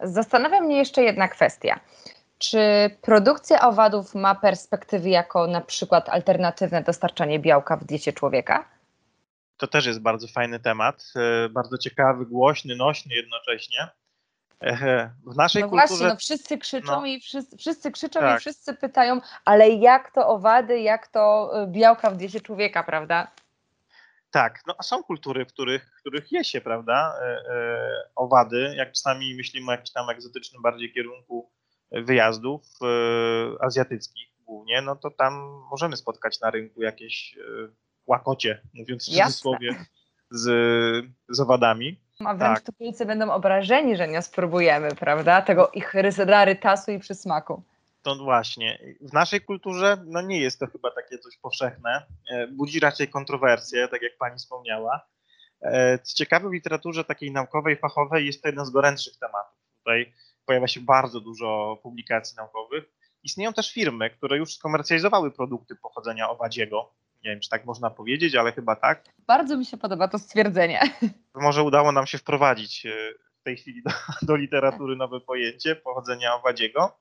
Zastanawia 0.00 0.60
mnie 0.60 0.76
jeszcze 0.76 1.02
jedna 1.02 1.28
kwestia. 1.28 1.80
Czy 2.38 2.58
produkcja 3.02 3.60
owadów 3.60 4.14
ma 4.14 4.34
perspektywy 4.34 5.08
jako 5.08 5.46
na 5.46 5.60
przykład 5.60 6.08
alternatywne 6.08 6.82
dostarczanie 6.82 7.38
białka 7.38 7.76
w 7.76 7.84
diecie 7.84 8.12
człowieka? 8.12 8.68
To 9.56 9.66
też 9.66 9.86
jest 9.86 10.00
bardzo 10.00 10.28
fajny 10.28 10.60
temat, 10.60 11.12
e, 11.16 11.48
bardzo 11.48 11.78
ciekawy, 11.78 12.26
głośny, 12.26 12.76
nośny 12.76 13.14
jednocześnie. 13.14 13.88
W 15.26 15.36
naszej 15.36 15.62
no 15.62 15.68
kulturze... 15.68 15.88
właśnie, 15.88 16.06
no 16.06 16.16
wszyscy 16.16 16.58
krzyczą 16.58 17.00
no. 17.00 17.06
i 17.06 17.20
wszyscy, 17.20 17.56
wszyscy 17.56 17.90
krzyczą 17.90 18.20
tak. 18.20 18.36
i 18.36 18.40
wszyscy 18.40 18.74
pytają, 18.74 19.20
ale 19.44 19.68
jak 19.68 20.10
to 20.12 20.28
owady, 20.28 20.80
jak 20.80 21.08
to 21.08 21.50
y, 21.62 21.66
białka 21.66 22.10
w 22.10 22.16
diecie 22.16 22.40
człowieka, 22.40 22.82
prawda? 22.82 23.30
Tak, 24.30 24.60
no 24.66 24.74
a 24.78 24.82
są 24.82 25.02
kultury, 25.02 25.44
w 25.44 25.48
których, 25.48 25.90
w 25.96 26.00
których 26.00 26.32
je 26.32 26.44
się, 26.44 26.60
prawda, 26.60 27.14
e, 27.20 27.24
e, 27.24 28.10
owady, 28.16 28.74
jak 28.76 28.92
czasami 28.92 29.34
myślimy 29.34 29.68
o 29.68 29.70
jakimś 29.70 29.92
tam 29.92 30.10
egzotycznym 30.10 30.62
bardziej 30.62 30.92
kierunku 30.92 31.50
wyjazdów 31.92 32.62
e, 32.82 33.64
azjatyckich 33.64 34.28
głównie, 34.44 34.82
no 34.82 34.96
to 34.96 35.10
tam 35.10 35.32
możemy 35.70 35.96
spotkać 35.96 36.40
na 36.40 36.50
rynku 36.50 36.82
jakieś 36.82 37.38
łakocie, 38.06 38.62
mówiąc 38.74 39.02
w 39.02 39.06
cudzysłowie, 39.06 39.84
z, 40.30 40.44
z 41.28 41.40
owadami. 41.40 42.00
A 42.24 42.34
wręcz 42.34 42.60
tak. 42.98 43.06
Będą 43.06 43.32
obrażeni, 43.32 43.96
że 43.96 44.08
nie 44.08 44.22
spróbujemy, 44.22 44.94
prawda? 44.94 45.42
Tego 45.42 45.70
ich 45.70 45.94
rarytasu 46.18 46.90
i 46.90 46.98
przysmaku. 46.98 47.62
To 48.02 48.16
właśnie. 48.16 48.78
W 49.00 49.12
naszej 49.12 49.40
kulturze 49.40 50.04
no 50.06 50.22
nie 50.22 50.40
jest 50.40 50.60
to 50.60 50.66
chyba 50.66 50.90
takie 50.90 51.18
coś 51.18 51.36
powszechne. 51.36 52.06
E, 52.30 52.46
budzi 52.46 52.80
raczej 52.80 53.08
kontrowersje, 53.08 53.88
tak 53.88 54.02
jak 54.02 54.18
pani 54.18 54.38
wspomniała. 54.38 55.00
E, 55.60 55.98
co 55.98 56.14
ciekawe, 56.14 56.48
w 56.48 56.52
literaturze 56.52 57.04
takiej 57.04 57.32
naukowej, 57.32 57.76
fachowej 57.76 58.26
jest 58.26 58.42
to 58.42 58.48
jeden 58.48 58.64
z 58.64 58.70
gorętszych 58.70 59.16
tematów. 59.18 59.58
Tutaj 59.78 60.12
pojawia 60.46 60.68
się 60.68 60.80
bardzo 60.80 61.20
dużo 61.20 61.78
publikacji 61.82 62.36
naukowych. 62.36 62.84
Istnieją 63.22 63.52
też 63.52 63.72
firmy, 63.72 64.10
które 64.10 64.36
już 64.36 64.54
skomercjalizowały 64.54 65.30
produkty 65.30 65.76
pochodzenia 65.76 66.30
owadziego. 66.30 66.94
Nie 67.24 67.30
wiem, 67.30 67.40
czy 67.40 67.48
tak 67.48 67.64
można 67.64 67.90
powiedzieć, 67.90 68.34
ale 68.34 68.52
chyba 68.52 68.76
tak. 68.76 69.04
Bardzo 69.26 69.56
mi 69.56 69.64
się 69.66 69.76
podoba 69.76 70.08
to 70.08 70.18
stwierdzenie. 70.18 70.80
Może 71.34 71.62
udało 71.62 71.92
nam 71.92 72.06
się 72.06 72.18
wprowadzić 72.18 72.86
e, 72.86 72.90
w 73.40 73.42
tej 73.42 73.56
chwili 73.56 73.82
do, 73.82 73.90
do 74.22 74.36
literatury 74.36 74.96
nowe 74.96 75.20
pojęcie 75.20 75.76
pochodzenia 75.76 76.34
owadziego. 76.34 76.98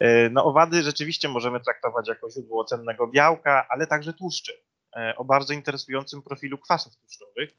E, 0.00 0.30
no, 0.30 0.44
owady 0.44 0.82
rzeczywiście 0.82 1.28
możemy 1.28 1.60
traktować 1.60 2.08
jako 2.08 2.30
źródło 2.30 2.64
cennego 2.64 3.06
białka, 3.06 3.66
ale 3.68 3.86
także 3.86 4.12
tłuszczy 4.12 4.52
e, 4.96 5.14
o 5.16 5.24
bardzo 5.24 5.54
interesującym 5.54 6.22
profilu 6.22 6.58
kwasów 6.58 6.96
tłuszczowych, 6.96 7.50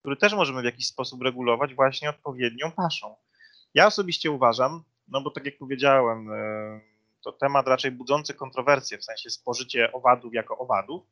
który 0.00 0.16
też 0.16 0.34
możemy 0.34 0.62
w 0.62 0.64
jakiś 0.64 0.86
sposób 0.86 1.22
regulować 1.22 1.74
właśnie 1.74 2.10
odpowiednią 2.10 2.70
paszą. 2.70 3.16
Ja 3.74 3.86
osobiście 3.86 4.30
uważam, 4.30 4.82
no 5.08 5.20
bo 5.20 5.30
tak 5.30 5.44
jak 5.44 5.58
powiedziałem, 5.58 6.28
to 7.26 7.32
temat 7.32 7.66
raczej 7.66 7.90
budzący 7.90 8.34
kontrowersje, 8.34 8.98
w 8.98 9.04
sensie 9.04 9.30
spożycie 9.30 9.92
owadów 9.92 10.34
jako 10.34 10.58
owadów, 10.58 11.02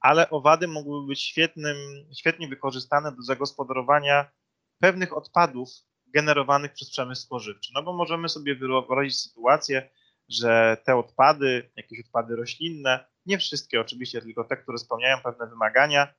ale 0.00 0.30
owady 0.30 0.68
mogłyby 0.68 1.06
być 1.06 1.22
świetnym, 1.22 1.76
świetnie 2.18 2.48
wykorzystane 2.48 3.12
do 3.12 3.22
zagospodarowania 3.22 4.30
pewnych 4.78 5.16
odpadów 5.16 5.68
generowanych 6.06 6.72
przez 6.72 6.90
przemysł 6.90 7.22
spożywczy. 7.22 7.70
No 7.74 7.82
bo 7.82 7.92
możemy 7.92 8.28
sobie 8.28 8.54
wyobrazić 8.54 9.20
sytuację, 9.20 9.90
że 10.28 10.76
te 10.84 10.96
odpady, 10.96 11.70
jakieś 11.76 12.00
odpady 12.00 12.36
roślinne, 12.36 13.04
nie 13.26 13.38
wszystkie 13.38 13.80
oczywiście, 13.80 14.22
tylko 14.22 14.44
te, 14.44 14.56
które 14.56 14.78
spełniają 14.78 15.16
pewne 15.24 15.46
wymagania, 15.46 16.14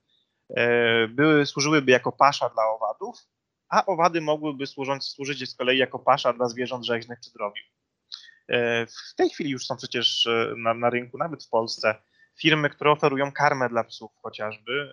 e, 0.49 1.07
były, 1.07 1.45
służyłyby 1.45 1.91
jako 1.91 2.11
pasza 2.11 2.49
dla 2.49 2.63
owadów, 2.65 3.17
a 3.69 3.85
owady 3.85 4.21
mogłyby 4.21 4.67
służyć, 4.67 5.03
służyć 5.03 5.49
z 5.49 5.55
kolei 5.55 5.77
jako 5.77 5.99
pasza 5.99 6.33
dla 6.33 6.47
zwierząt 6.47 6.85
rzeźnych 6.85 7.19
czy 7.19 7.33
drobiu. 7.33 7.63
E, 8.47 8.85
w 8.85 9.15
tej 9.15 9.29
chwili 9.29 9.49
już 9.49 9.65
są 9.65 9.77
przecież 9.77 10.27
e, 10.27 10.53
na, 10.57 10.73
na 10.73 10.89
rynku, 10.89 11.17
nawet 11.17 11.45
w 11.45 11.49
Polsce, 11.49 11.95
firmy, 12.39 12.69
które 12.69 12.91
oferują 12.91 13.31
karmę 13.31 13.69
dla 13.69 13.83
psów 13.83 14.11
chociażby, 14.21 14.91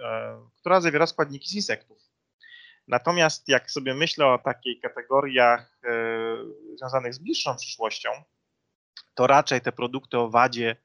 która 0.61 0.81
zawiera 0.81 1.07
składniki 1.07 1.49
z 1.49 1.55
insektów. 1.55 1.99
Natomiast 2.89 3.49
jak 3.49 3.71
sobie 3.71 3.95
myślę 3.95 4.27
o 4.27 4.39
takich 4.39 4.81
kategoriach 4.81 5.81
związanych 6.77 7.15
z 7.15 7.19
bliższą 7.19 7.57
przyszłością, 7.57 8.11
to 9.17 9.27
raczej 9.27 9.61
te 9.61 9.73
produkty 9.73 10.19
o 10.19 10.31
wadzie, 10.31 10.77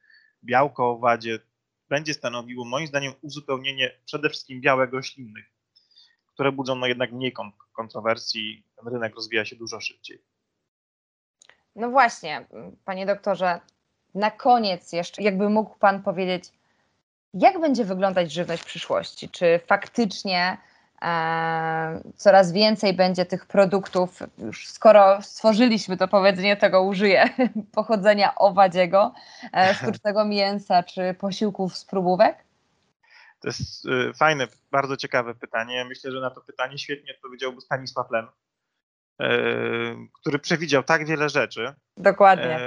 białko 0.44 0.92
o 0.92 0.98
wadzie 0.98 1.40
będzie 1.90 2.14
stanowiło 2.14 2.66
moim 2.66 2.88
zdaniem 2.88 3.14
uzupełnienie 3.22 3.92
przede 4.06 4.30
wszystkim 4.30 4.62
białek 4.62 4.94
roślinnych, 4.94 5.46
które 6.26 6.52
budzą 6.52 6.76
no 6.76 6.88
jednak 6.88 7.12
mniej 7.12 7.34
kontrowersji, 7.74 8.64
rynek 8.86 9.16
rozwija 9.16 9.46
się 9.46 9.56
dużo 9.56 9.82
szybciej. 9.82 10.22
No 11.76 11.90
właśnie, 11.90 12.48
panie 12.86 13.06
doktorze, 13.06 13.60
na 14.16 14.32
koniec 14.32 14.94
jeszcze, 14.94 15.24
jakby 15.24 15.50
mógł 15.50 15.78
Pan 15.80 16.04
powiedzieć, 16.04 16.44
jak 17.34 17.62
będzie 17.62 17.86
wyglądać 17.86 18.32
żywność 18.32 18.64
w 18.64 18.66
przyszłości? 18.66 19.30
Czy 19.30 19.60
faktycznie 19.68 20.58
coraz 22.16 22.52
więcej 22.52 22.94
będzie 22.94 23.26
tych 23.26 23.46
produktów, 23.46 24.20
już 24.38 24.68
skoro 24.68 25.22
stworzyliśmy 25.22 25.98
to 25.98 26.08
powiedzenie, 26.08 26.58
tego 26.58 26.84
użyję, 26.84 27.30
pochodzenia 27.74 28.36
owadziego, 28.36 29.14
e, 29.54 29.74
sztucznego 29.82 30.26
mięsa 30.26 30.84
czy 30.84 31.14
posiłków 31.14 31.78
z 31.78 31.86
próbówek? 31.86 32.38
To 33.40 33.48
jest 33.48 33.86
y, 33.86 34.14
fajne, 34.14 34.48
bardzo 34.72 34.98
ciekawe 34.98 35.36
pytanie. 35.36 35.86
Myślę, 35.86 36.12
że 36.12 36.20
na 36.20 36.30
to 36.30 36.42
pytanie 36.42 36.78
świetnie 36.78 37.14
odpowiedziałby 37.16 37.62
Stanisław 37.62 38.08
Lem, 38.12 38.28
który 40.14 40.40
przewidział 40.40 40.84
tak 40.84 41.06
wiele 41.06 41.30
rzeczy. 41.30 41.74
Dokładnie. 41.98 42.60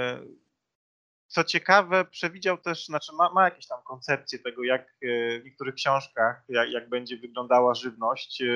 Co 1.35 1.45
ciekawe, 1.45 2.05
przewidział 2.05 2.59
też, 2.59 2.87
znaczy 2.87 3.13
ma, 3.13 3.31
ma 3.33 3.45
jakieś 3.45 3.67
tam 3.67 3.79
koncepcje 3.85 4.39
tego, 4.39 4.65
jak 4.65 4.83
e, 4.83 5.41
w 5.41 5.45
niektórych 5.45 5.75
książkach, 5.75 6.45
jak, 6.49 6.71
jak 6.71 6.89
będzie 6.89 7.17
wyglądała 7.17 7.75
żywność. 7.75 8.43
E, 8.43 8.47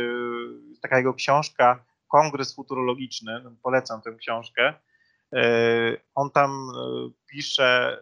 taka 0.83 0.97
jego 0.97 1.15
książka, 1.15 1.85
Kongres 2.09 2.55
Futurologiczny, 2.55 3.41
no, 3.45 3.51
polecam 3.63 4.03
tę 4.03 4.15
książkę. 4.15 4.75
E, 5.35 5.43
on 6.15 6.31
tam 6.31 6.69
pisze, 7.31 8.01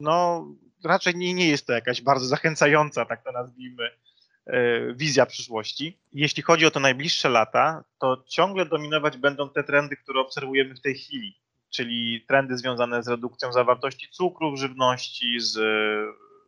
no 0.00 0.46
raczej 0.84 1.14
nie, 1.14 1.34
nie 1.34 1.48
jest 1.48 1.66
to 1.66 1.72
jakaś 1.72 2.02
bardzo 2.02 2.26
zachęcająca, 2.26 3.04
tak 3.04 3.24
to 3.24 3.32
nazwijmy, 3.32 3.90
wizja 4.94 5.26
przyszłości. 5.26 5.98
Jeśli 6.12 6.42
chodzi 6.42 6.66
o 6.66 6.70
te 6.70 6.80
najbliższe 6.80 7.28
lata, 7.28 7.84
to 7.98 8.24
ciągle 8.28 8.66
dominować 8.66 9.16
będą 9.16 9.50
te 9.50 9.64
trendy, 9.64 9.96
które 9.96 10.20
obserwujemy 10.20 10.74
w 10.74 10.80
tej 10.80 10.94
chwili 10.94 11.45
czyli 11.70 12.24
trendy 12.28 12.58
związane 12.58 13.02
z 13.02 13.08
redukcją 13.08 13.52
zawartości 13.52 14.08
cukru 14.10 14.52
w 14.52 14.58
żywności, 14.58 15.40
z 15.40 15.58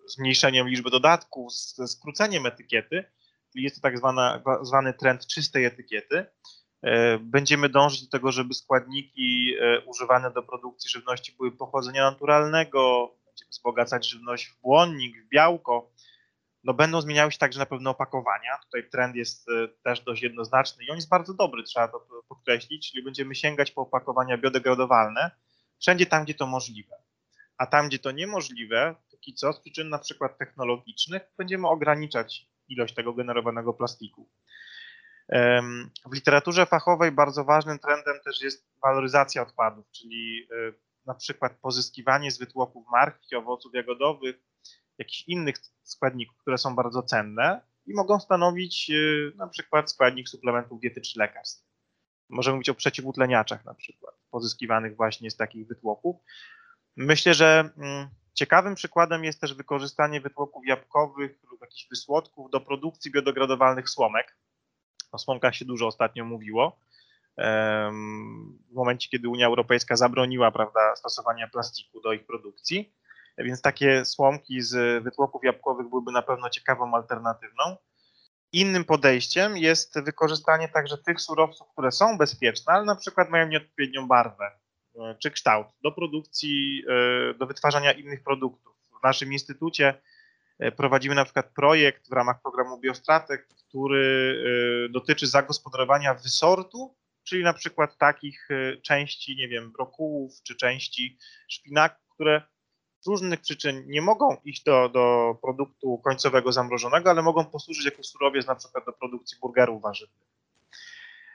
zmniejszeniem 0.07 0.69
liczby 0.69 0.91
dodatków, 0.91 1.53
ze 1.53 1.89
skróceniem 1.89 2.47
etykiety, 2.47 3.05
czyli 3.53 3.65
jest 3.65 3.77
to 3.77 3.83
tak 3.83 3.99
zwana, 3.99 4.43
zwany 4.63 4.95
trend 4.95 5.27
czystej 5.27 5.65
etykiety. 5.65 6.27
E, 6.83 7.19
będziemy 7.19 7.69
dążyć 7.69 8.03
do 8.03 8.11
tego, 8.11 8.33
żeby 8.33 8.55
składniki 8.55 9.55
e, 9.61 9.81
używane 9.81 10.31
do 10.31 10.43
produkcji 10.43 10.91
żywności 10.91 11.35
były 11.37 11.53
pochodzenia 11.53 12.11
naturalnego, 12.11 13.13
będziemy 13.27 13.51
wzbogacać 13.51 14.09
żywność 14.09 14.47
w 14.47 14.61
błonnik, 14.61 15.25
w 15.25 15.29
białko, 15.29 15.91
no 16.65 16.75
będą 16.75 17.01
zmieniały 17.01 17.33
się 17.33 17.39
także 17.39 17.59
na 17.59 17.67
pewno 17.67 17.91
opakowania. 17.91 18.59
Tutaj 18.65 18.91
trend 18.91 19.17
jest 19.17 19.49
e, 19.49 19.69
też 19.69 20.01
dość 20.01 20.23
jednoznaczny 20.23 20.85
i 20.85 20.91
on 20.91 20.97
jest 20.97 21.09
bardzo 21.09 21.35
dobry, 21.35 21.63
trzeba 21.63 21.89
to 21.89 22.07
podkreślić, 22.29 22.91
czyli 22.91 23.05
będziemy 23.05 23.35
sięgać 23.35 23.71
po 23.71 23.83
opakowania 23.83 24.39
biodegradowalne 24.39 25.31
wszędzie 25.81 26.07
tam, 26.07 26.25
gdzie 26.25 26.35
to 26.35 26.47
możliwe. 26.47 26.97
A 27.59 27.67
tam, 27.67 27.89
gdzie 27.89 27.99
to 27.99 28.11
niemożliwe, 28.11 28.95
póki 29.11 29.35
co 29.35 29.53
z 29.53 29.61
przyczyn 29.61 29.89
na 29.89 29.99
przykład 29.99 30.39
technologicznych, 30.39 31.23
będziemy 31.39 31.69
ograniczać 31.69 32.49
ilość 32.69 32.95
tego 32.95 33.13
generowanego 33.13 33.75
plastiku. 33.75 34.29
W 36.07 36.15
literaturze 36.15 36.67
fachowej 36.67 37.13
bardzo 37.13 37.45
ważnym 37.45 37.79
trendem 37.79 38.21
też 38.25 38.43
jest 38.43 38.69
waloryzacja 38.83 39.43
odpadów, 39.43 39.91
czyli 39.91 40.49
e, 40.51 40.73
na 41.07 41.15
przykład 41.15 41.53
pozyskiwanie 41.61 42.31
z 42.31 42.39
wytłoków 42.39 42.87
marchwi, 42.91 43.37
owoców 43.37 43.75
jagodowych, 43.75 44.37
jakichś 44.99 45.25
innych 45.29 45.57
składników, 45.83 46.39
które 46.39 46.59
są 46.59 46.77
bardzo 46.77 47.03
cenne 47.03 47.61
i 47.87 47.95
mogą 47.95 48.21
stanowić 48.21 48.91
e, 48.91 48.95
na 49.37 49.47
przykład 49.47 49.91
składnik 49.91 50.29
suplementów 50.29 50.81
diety 50.81 51.01
czy 51.01 51.19
lekarstw. 51.19 51.69
Możemy 52.29 52.55
mówić 52.55 52.69
o 52.69 52.75
przeciwutleniaczach 52.75 53.65
na 53.65 53.75
przykład, 53.75 54.15
pozyskiwanych 54.31 54.97
właśnie 54.97 55.31
z 55.31 55.37
takich 55.37 55.67
wytłoków. 55.67 56.17
Myślę, 56.97 57.35
że 57.35 57.71
mm, 57.77 58.09
ciekawym 58.35 58.75
przykładem 58.75 59.25
jest 59.25 59.41
też 59.41 59.55
wykorzystanie 59.55 60.21
wytłoków 60.21 60.67
jabłkowych 60.67 61.39
lub 61.51 61.61
jakichś 61.61 61.89
wysłodków 61.89 62.51
do 62.51 62.61
produkcji 62.61 63.11
biodegradowalnych 63.11 63.91
słomek. 63.91 64.37
O 65.13 65.19
słomkach 65.19 65.55
się 65.55 65.65
dużo 65.65 65.87
ostatnio 65.87 66.25
mówiło. 66.25 66.81
W 68.71 68.75
momencie, 68.75 69.09
kiedy 69.09 69.29
Unia 69.29 69.47
Europejska 69.47 69.97
zabroniła 69.97 70.51
prawda, 70.51 70.97
stosowania 70.97 71.49
plastiku 71.49 72.01
do 72.01 72.13
ich 72.13 72.27
produkcji, 72.27 72.93
więc 73.39 73.63
takie 73.63 74.05
słomki 74.05 74.63
z 74.63 75.05
wytłoków 75.05 75.45
jabłkowych 75.45 75.89
byłyby 75.89 76.13
na 76.13 76.23
pewno 76.23 76.51
ciekawą 76.51 76.95
alternatywną. 76.95 77.77
Innym 78.53 78.85
podejściem 78.85 79.57
jest 79.57 80.01
wykorzystanie 80.05 80.69
także 80.69 80.99
tych 80.99 81.21
surowców, 81.21 81.69
które 81.73 81.93
są 81.93 82.19
bezpieczne, 82.19 82.73
ale 82.73 82.85
na 82.85 82.97
przykład 82.97 83.31
mają 83.31 83.49
nieodpowiednią 83.49 84.09
barwę 84.09 84.51
e, 84.97 85.17
czy 85.23 85.31
kształt 85.31 85.67
do 85.83 85.93
produkcji, 85.93 86.85
e, 86.89 87.35
do 87.35 87.47
wytwarzania 87.47 87.93
innych 87.93 88.23
produktów. 88.23 88.77
W 89.01 89.03
naszym 89.05 89.33
instytucie 89.33 90.01
e, 90.59 90.73
prowadzimy 90.73 91.15
na 91.15 91.25
przykład 91.25 91.53
projekt 91.55 92.09
w 92.09 92.13
ramach 92.13 92.43
programu 92.43 92.79
Biostratek, 92.81 93.49
który 93.49 94.89
dotyczy 94.91 95.27
zagospodarowania 95.27 96.15
wysortu, 96.15 96.97
czyli 97.25 97.45
na 97.45 97.53
przykład 97.53 97.99
takich 97.99 98.49
części, 98.83 99.37
nie 99.37 99.49
wiem, 99.49 99.73
brokułów 99.73 100.33
czy 100.43 100.57
części 100.57 101.19
szpinaku, 101.49 102.03
które 102.15 102.43
różnych 103.09 103.41
przyczyn 103.41 103.85
nie 103.87 104.03
mogą 104.03 104.37
iść 104.45 104.63
do, 104.63 104.89
do 104.89 105.35
produktu 105.43 105.99
końcowego 105.99 106.53
zamrożonego, 106.53 107.11
ale 107.11 107.23
mogą 107.23 107.45
posłużyć 107.45 107.85
jako 107.85 108.03
surowiec 108.03 108.47
na 108.47 108.55
przykład 108.55 108.85
do 108.85 108.93
produkcji 108.93 109.39
burgerów 109.41 109.83
warzywnych. 109.83 110.29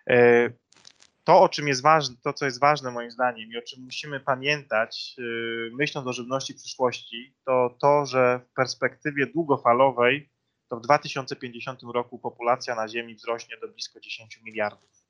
E, 0.09 0.49
to, 1.23 1.41
o 1.41 1.49
czym 1.49 1.67
jest 1.67 1.81
ważne, 1.81 2.15
to, 2.23 2.33
co 2.33 2.45
jest 2.45 2.59
ważne 2.59 2.91
moim 2.91 3.11
zdaniem 3.11 3.51
i 3.51 3.57
o 3.57 3.61
czym 3.61 3.83
musimy 3.83 4.19
pamiętać, 4.19 5.15
e, 5.19 5.21
myśląc 5.75 6.07
o 6.07 6.13
żywności 6.13 6.53
przyszłości, 6.53 7.35
to 7.45 7.77
to, 7.81 8.05
że 8.05 8.39
w 8.49 8.53
perspektywie 8.53 9.27
długofalowej 9.27 10.29
to 10.69 10.77
w 10.77 10.81
2050 10.81 11.79
roku 11.93 12.19
populacja 12.19 12.75
na 12.75 12.87
Ziemi 12.87 13.15
wzrośnie 13.15 13.57
do 13.57 13.67
blisko 13.67 13.99
10 13.99 14.41
miliardów. 14.43 15.02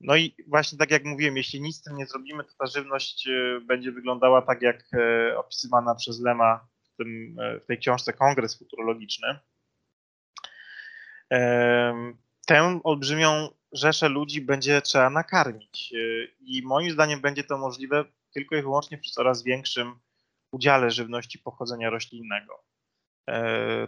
No 0.00 0.16
i 0.16 0.34
właśnie 0.48 0.78
tak 0.78 0.90
jak 0.90 1.04
mówiłem, 1.04 1.36
jeśli 1.36 1.60
nic 1.60 1.76
z 1.76 1.82
tym 1.82 1.96
nie 1.96 2.06
zrobimy, 2.06 2.44
to 2.44 2.50
ta 2.58 2.66
żywność 2.66 3.28
e, 3.28 3.60
będzie 3.60 3.92
wyglądała 3.92 4.42
tak 4.42 4.62
jak 4.62 4.84
e, 4.94 5.38
opisywana 5.38 5.94
przez 5.94 6.20
Lema 6.20 6.68
w, 6.82 6.96
tym, 6.96 7.36
e, 7.40 7.60
w 7.60 7.66
tej 7.66 7.78
książce 7.78 8.12
Kongres 8.12 8.58
Futurologiczny. 8.58 9.38
Tę 12.46 12.80
olbrzymią 12.84 13.48
rzeszę 13.72 14.08
ludzi 14.08 14.40
będzie 14.40 14.82
trzeba 14.82 15.10
nakarmić 15.10 15.94
i 16.40 16.62
moim 16.62 16.90
zdaniem 16.90 17.20
będzie 17.20 17.44
to 17.44 17.58
możliwe 17.58 18.04
tylko 18.32 18.56
i 18.56 18.62
wyłącznie 18.62 18.98
przy 18.98 19.12
coraz 19.12 19.42
większym 19.42 19.98
udziale 20.50 20.90
żywności 20.90 21.38
pochodzenia 21.38 21.90
roślinnego. 21.90 22.64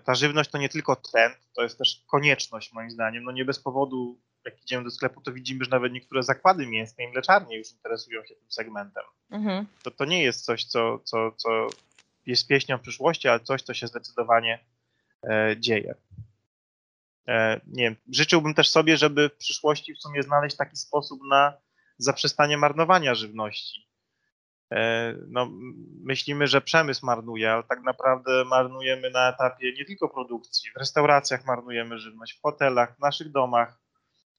Ta 0.04 0.14
żywność 0.14 0.50
to 0.50 0.58
nie 0.58 0.68
tylko 0.68 0.96
trend, 0.96 1.36
to 1.56 1.62
jest 1.62 1.78
też 1.78 2.04
konieczność 2.06 2.72
moim 2.72 2.90
zdaniem. 2.90 3.24
No 3.24 3.32
nie 3.32 3.44
bez 3.44 3.60
powodu 3.60 4.20
jak 4.48 4.62
idziemy 4.62 4.84
do 4.84 4.90
sklepu, 4.90 5.20
to 5.20 5.32
widzimy, 5.32 5.64
że 5.64 5.70
nawet 5.70 5.92
niektóre 5.92 6.22
zakłady 6.22 6.66
mięsne 6.66 7.04
i 7.04 7.08
mleczarnie 7.08 7.58
już 7.58 7.72
interesują 7.72 8.24
się 8.24 8.34
tym 8.34 8.50
segmentem. 8.50 9.04
Mhm. 9.30 9.66
To, 9.82 9.90
to 9.90 10.04
nie 10.04 10.22
jest 10.22 10.44
coś, 10.44 10.64
co, 10.64 10.98
co, 10.98 11.32
co 11.32 11.66
jest 12.26 12.46
pieśnią 12.46 12.78
przyszłości, 12.78 13.28
ale 13.28 13.40
coś, 13.40 13.62
co 13.62 13.74
się 13.74 13.86
zdecydowanie 13.86 14.64
e, 15.30 15.56
dzieje. 15.58 15.94
E, 17.28 17.60
nie 17.66 17.84
wiem, 17.84 17.96
życzyłbym 18.12 18.54
też 18.54 18.70
sobie, 18.70 18.96
żeby 18.96 19.28
w 19.28 19.36
przyszłości 19.36 19.94
w 19.94 19.98
sumie 19.98 20.22
znaleźć 20.22 20.56
taki 20.56 20.76
sposób 20.76 21.20
na 21.30 21.52
zaprzestanie 21.98 22.58
marnowania 22.58 23.14
żywności. 23.14 23.88
E, 24.72 25.14
no, 25.28 25.50
myślimy, 26.02 26.46
że 26.46 26.60
przemysł 26.60 27.06
marnuje, 27.06 27.52
ale 27.52 27.62
tak 27.62 27.82
naprawdę 27.82 28.44
marnujemy 28.44 29.10
na 29.10 29.28
etapie 29.28 29.72
nie 29.72 29.84
tylko 29.84 30.08
produkcji. 30.08 30.70
W 30.70 30.78
restauracjach 30.78 31.46
marnujemy 31.46 31.98
żywność, 31.98 32.38
w 32.38 32.42
hotelach, 32.42 32.96
w 32.96 33.00
naszych 33.00 33.30
domach 33.30 33.87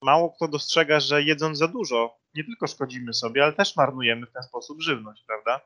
mało 0.02 0.32
kto 0.32 0.48
dostrzega, 0.48 1.00
że 1.00 1.24
jedząc 1.24 1.58
za 1.58 1.68
dużo, 1.68 2.18
nie 2.36 2.44
tylko 2.44 2.68
szkodzimy 2.68 3.14
sobie, 3.14 3.44
ale 3.44 3.54
też 3.54 3.76
marnujemy 3.76 4.26
w 4.26 4.32
ten 4.32 4.44
sposób 4.44 4.82
żywność, 4.82 5.24
prawda? 5.28 5.62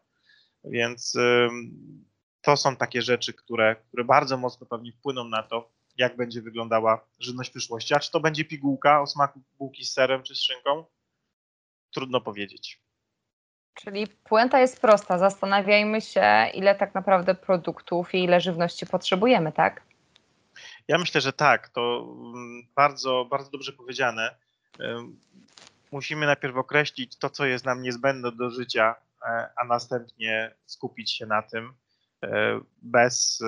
Więc 0.63 1.17
to 2.41 2.57
są 2.57 2.75
takie 2.75 3.01
rzeczy, 3.01 3.33
które, 3.33 3.75
które 3.75 4.03
bardzo 4.03 4.37
mocno 4.37 4.65
pewnie 4.65 4.91
wpłyną 4.91 5.23
na 5.23 5.43
to, 5.43 5.71
jak 5.97 6.15
będzie 6.15 6.41
wyglądała 6.41 7.05
żywność 7.19 7.49
w 7.49 7.53
przyszłości. 7.53 7.93
A 7.93 7.99
czy 7.99 8.11
to 8.11 8.19
będzie 8.19 8.45
pigułka 8.45 9.01
o 9.01 9.07
smaku 9.07 9.41
bułki 9.57 9.85
z 9.85 9.93
serem 9.93 10.23
czy 10.23 10.35
z 10.35 10.41
szynką? 10.41 10.85
Trudno 11.93 12.21
powiedzieć. 12.21 12.81
Czyli 13.73 14.07
puenta 14.07 14.59
jest 14.59 14.81
prosta. 14.81 15.17
Zastanawiajmy 15.17 16.01
się, 16.01 16.49
ile 16.53 16.75
tak 16.75 16.95
naprawdę 16.95 17.35
produktów 17.35 18.13
i 18.13 18.23
ile 18.23 18.41
żywności 18.41 18.85
potrzebujemy, 18.85 19.51
tak? 19.51 19.92
Ja 20.87 20.97
myślę, 20.97 21.21
że 21.21 21.33
tak, 21.33 21.69
to 21.69 22.07
mm, 22.33 22.67
bardzo, 22.75 23.27
bardzo 23.29 23.51
dobrze 23.51 23.73
powiedziane. 23.73 24.35
Musimy 25.91 26.25
najpierw 26.25 26.57
określić 26.57 27.17
to, 27.17 27.29
co 27.29 27.45
jest 27.45 27.65
nam 27.65 27.81
niezbędne 27.81 28.31
do 28.31 28.49
życia, 28.49 28.95
e, 29.21 29.49
a 29.55 29.63
następnie 29.65 30.55
skupić 30.65 31.11
się 31.11 31.25
na 31.25 31.41
tym. 31.41 31.73
E, 32.23 32.59
bez, 32.81 33.41
e, 33.41 33.45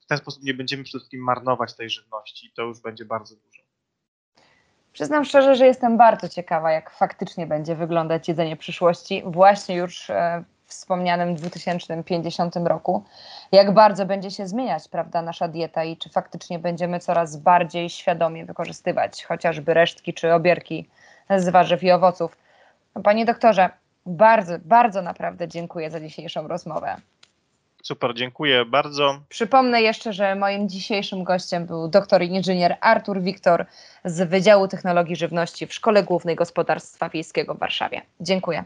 w 0.00 0.06
ten 0.06 0.18
sposób 0.18 0.42
nie 0.42 0.54
będziemy 0.54 0.84
przede 0.84 0.98
wszystkim 0.98 1.24
marnować 1.24 1.74
tej 1.74 1.90
żywności. 1.90 2.52
To 2.56 2.62
już 2.62 2.80
będzie 2.80 3.04
bardzo 3.04 3.36
dużo. 3.36 3.62
Przyznam 4.92 5.24
szczerze, 5.24 5.56
że 5.56 5.66
jestem 5.66 5.96
bardzo 5.96 6.28
ciekawa, 6.28 6.72
jak 6.72 6.90
faktycznie 6.90 7.46
będzie 7.46 7.76
wyglądać 7.76 8.28
jedzenie 8.28 8.56
przyszłości, 8.56 9.22
właśnie 9.26 9.76
już 9.76 10.10
wspomnianym 10.70 11.34
2050 11.34 12.56
roku, 12.64 13.04
jak 13.52 13.74
bardzo 13.74 14.06
będzie 14.06 14.30
się 14.30 14.46
zmieniać 14.46 14.88
prawda, 14.88 15.22
nasza 15.22 15.48
dieta 15.48 15.84
i 15.84 15.96
czy 15.96 16.10
faktycznie 16.10 16.58
będziemy 16.58 17.00
coraz 17.00 17.36
bardziej 17.36 17.90
świadomie 17.90 18.44
wykorzystywać 18.44 19.24
chociażby 19.24 19.74
resztki 19.74 20.14
czy 20.14 20.34
obierki 20.34 20.88
z 21.36 21.48
warzyw 21.48 21.82
i 21.82 21.90
owoców. 21.90 22.36
No, 22.94 23.02
panie 23.02 23.24
doktorze, 23.24 23.70
bardzo, 24.06 24.54
bardzo 24.64 25.02
naprawdę 25.02 25.48
dziękuję 25.48 25.90
za 25.90 26.00
dzisiejszą 26.00 26.48
rozmowę. 26.48 26.96
Super, 27.82 28.14
dziękuję 28.14 28.64
bardzo. 28.64 29.20
Przypomnę 29.28 29.82
jeszcze, 29.82 30.12
że 30.12 30.34
moim 30.34 30.68
dzisiejszym 30.68 31.24
gościem 31.24 31.66
był 31.66 31.88
doktor 31.88 32.22
inżynier 32.22 32.76
Artur 32.80 33.20
Wiktor 33.20 33.66
z 34.04 34.28
Wydziału 34.28 34.68
Technologii 34.68 35.16
Żywności 35.16 35.66
w 35.66 35.74
Szkole 35.74 36.02
Głównej 36.02 36.36
Gospodarstwa 36.36 37.08
Wiejskiego 37.08 37.54
w 37.54 37.58
Warszawie. 37.58 38.02
Dziękuję. 38.20 38.64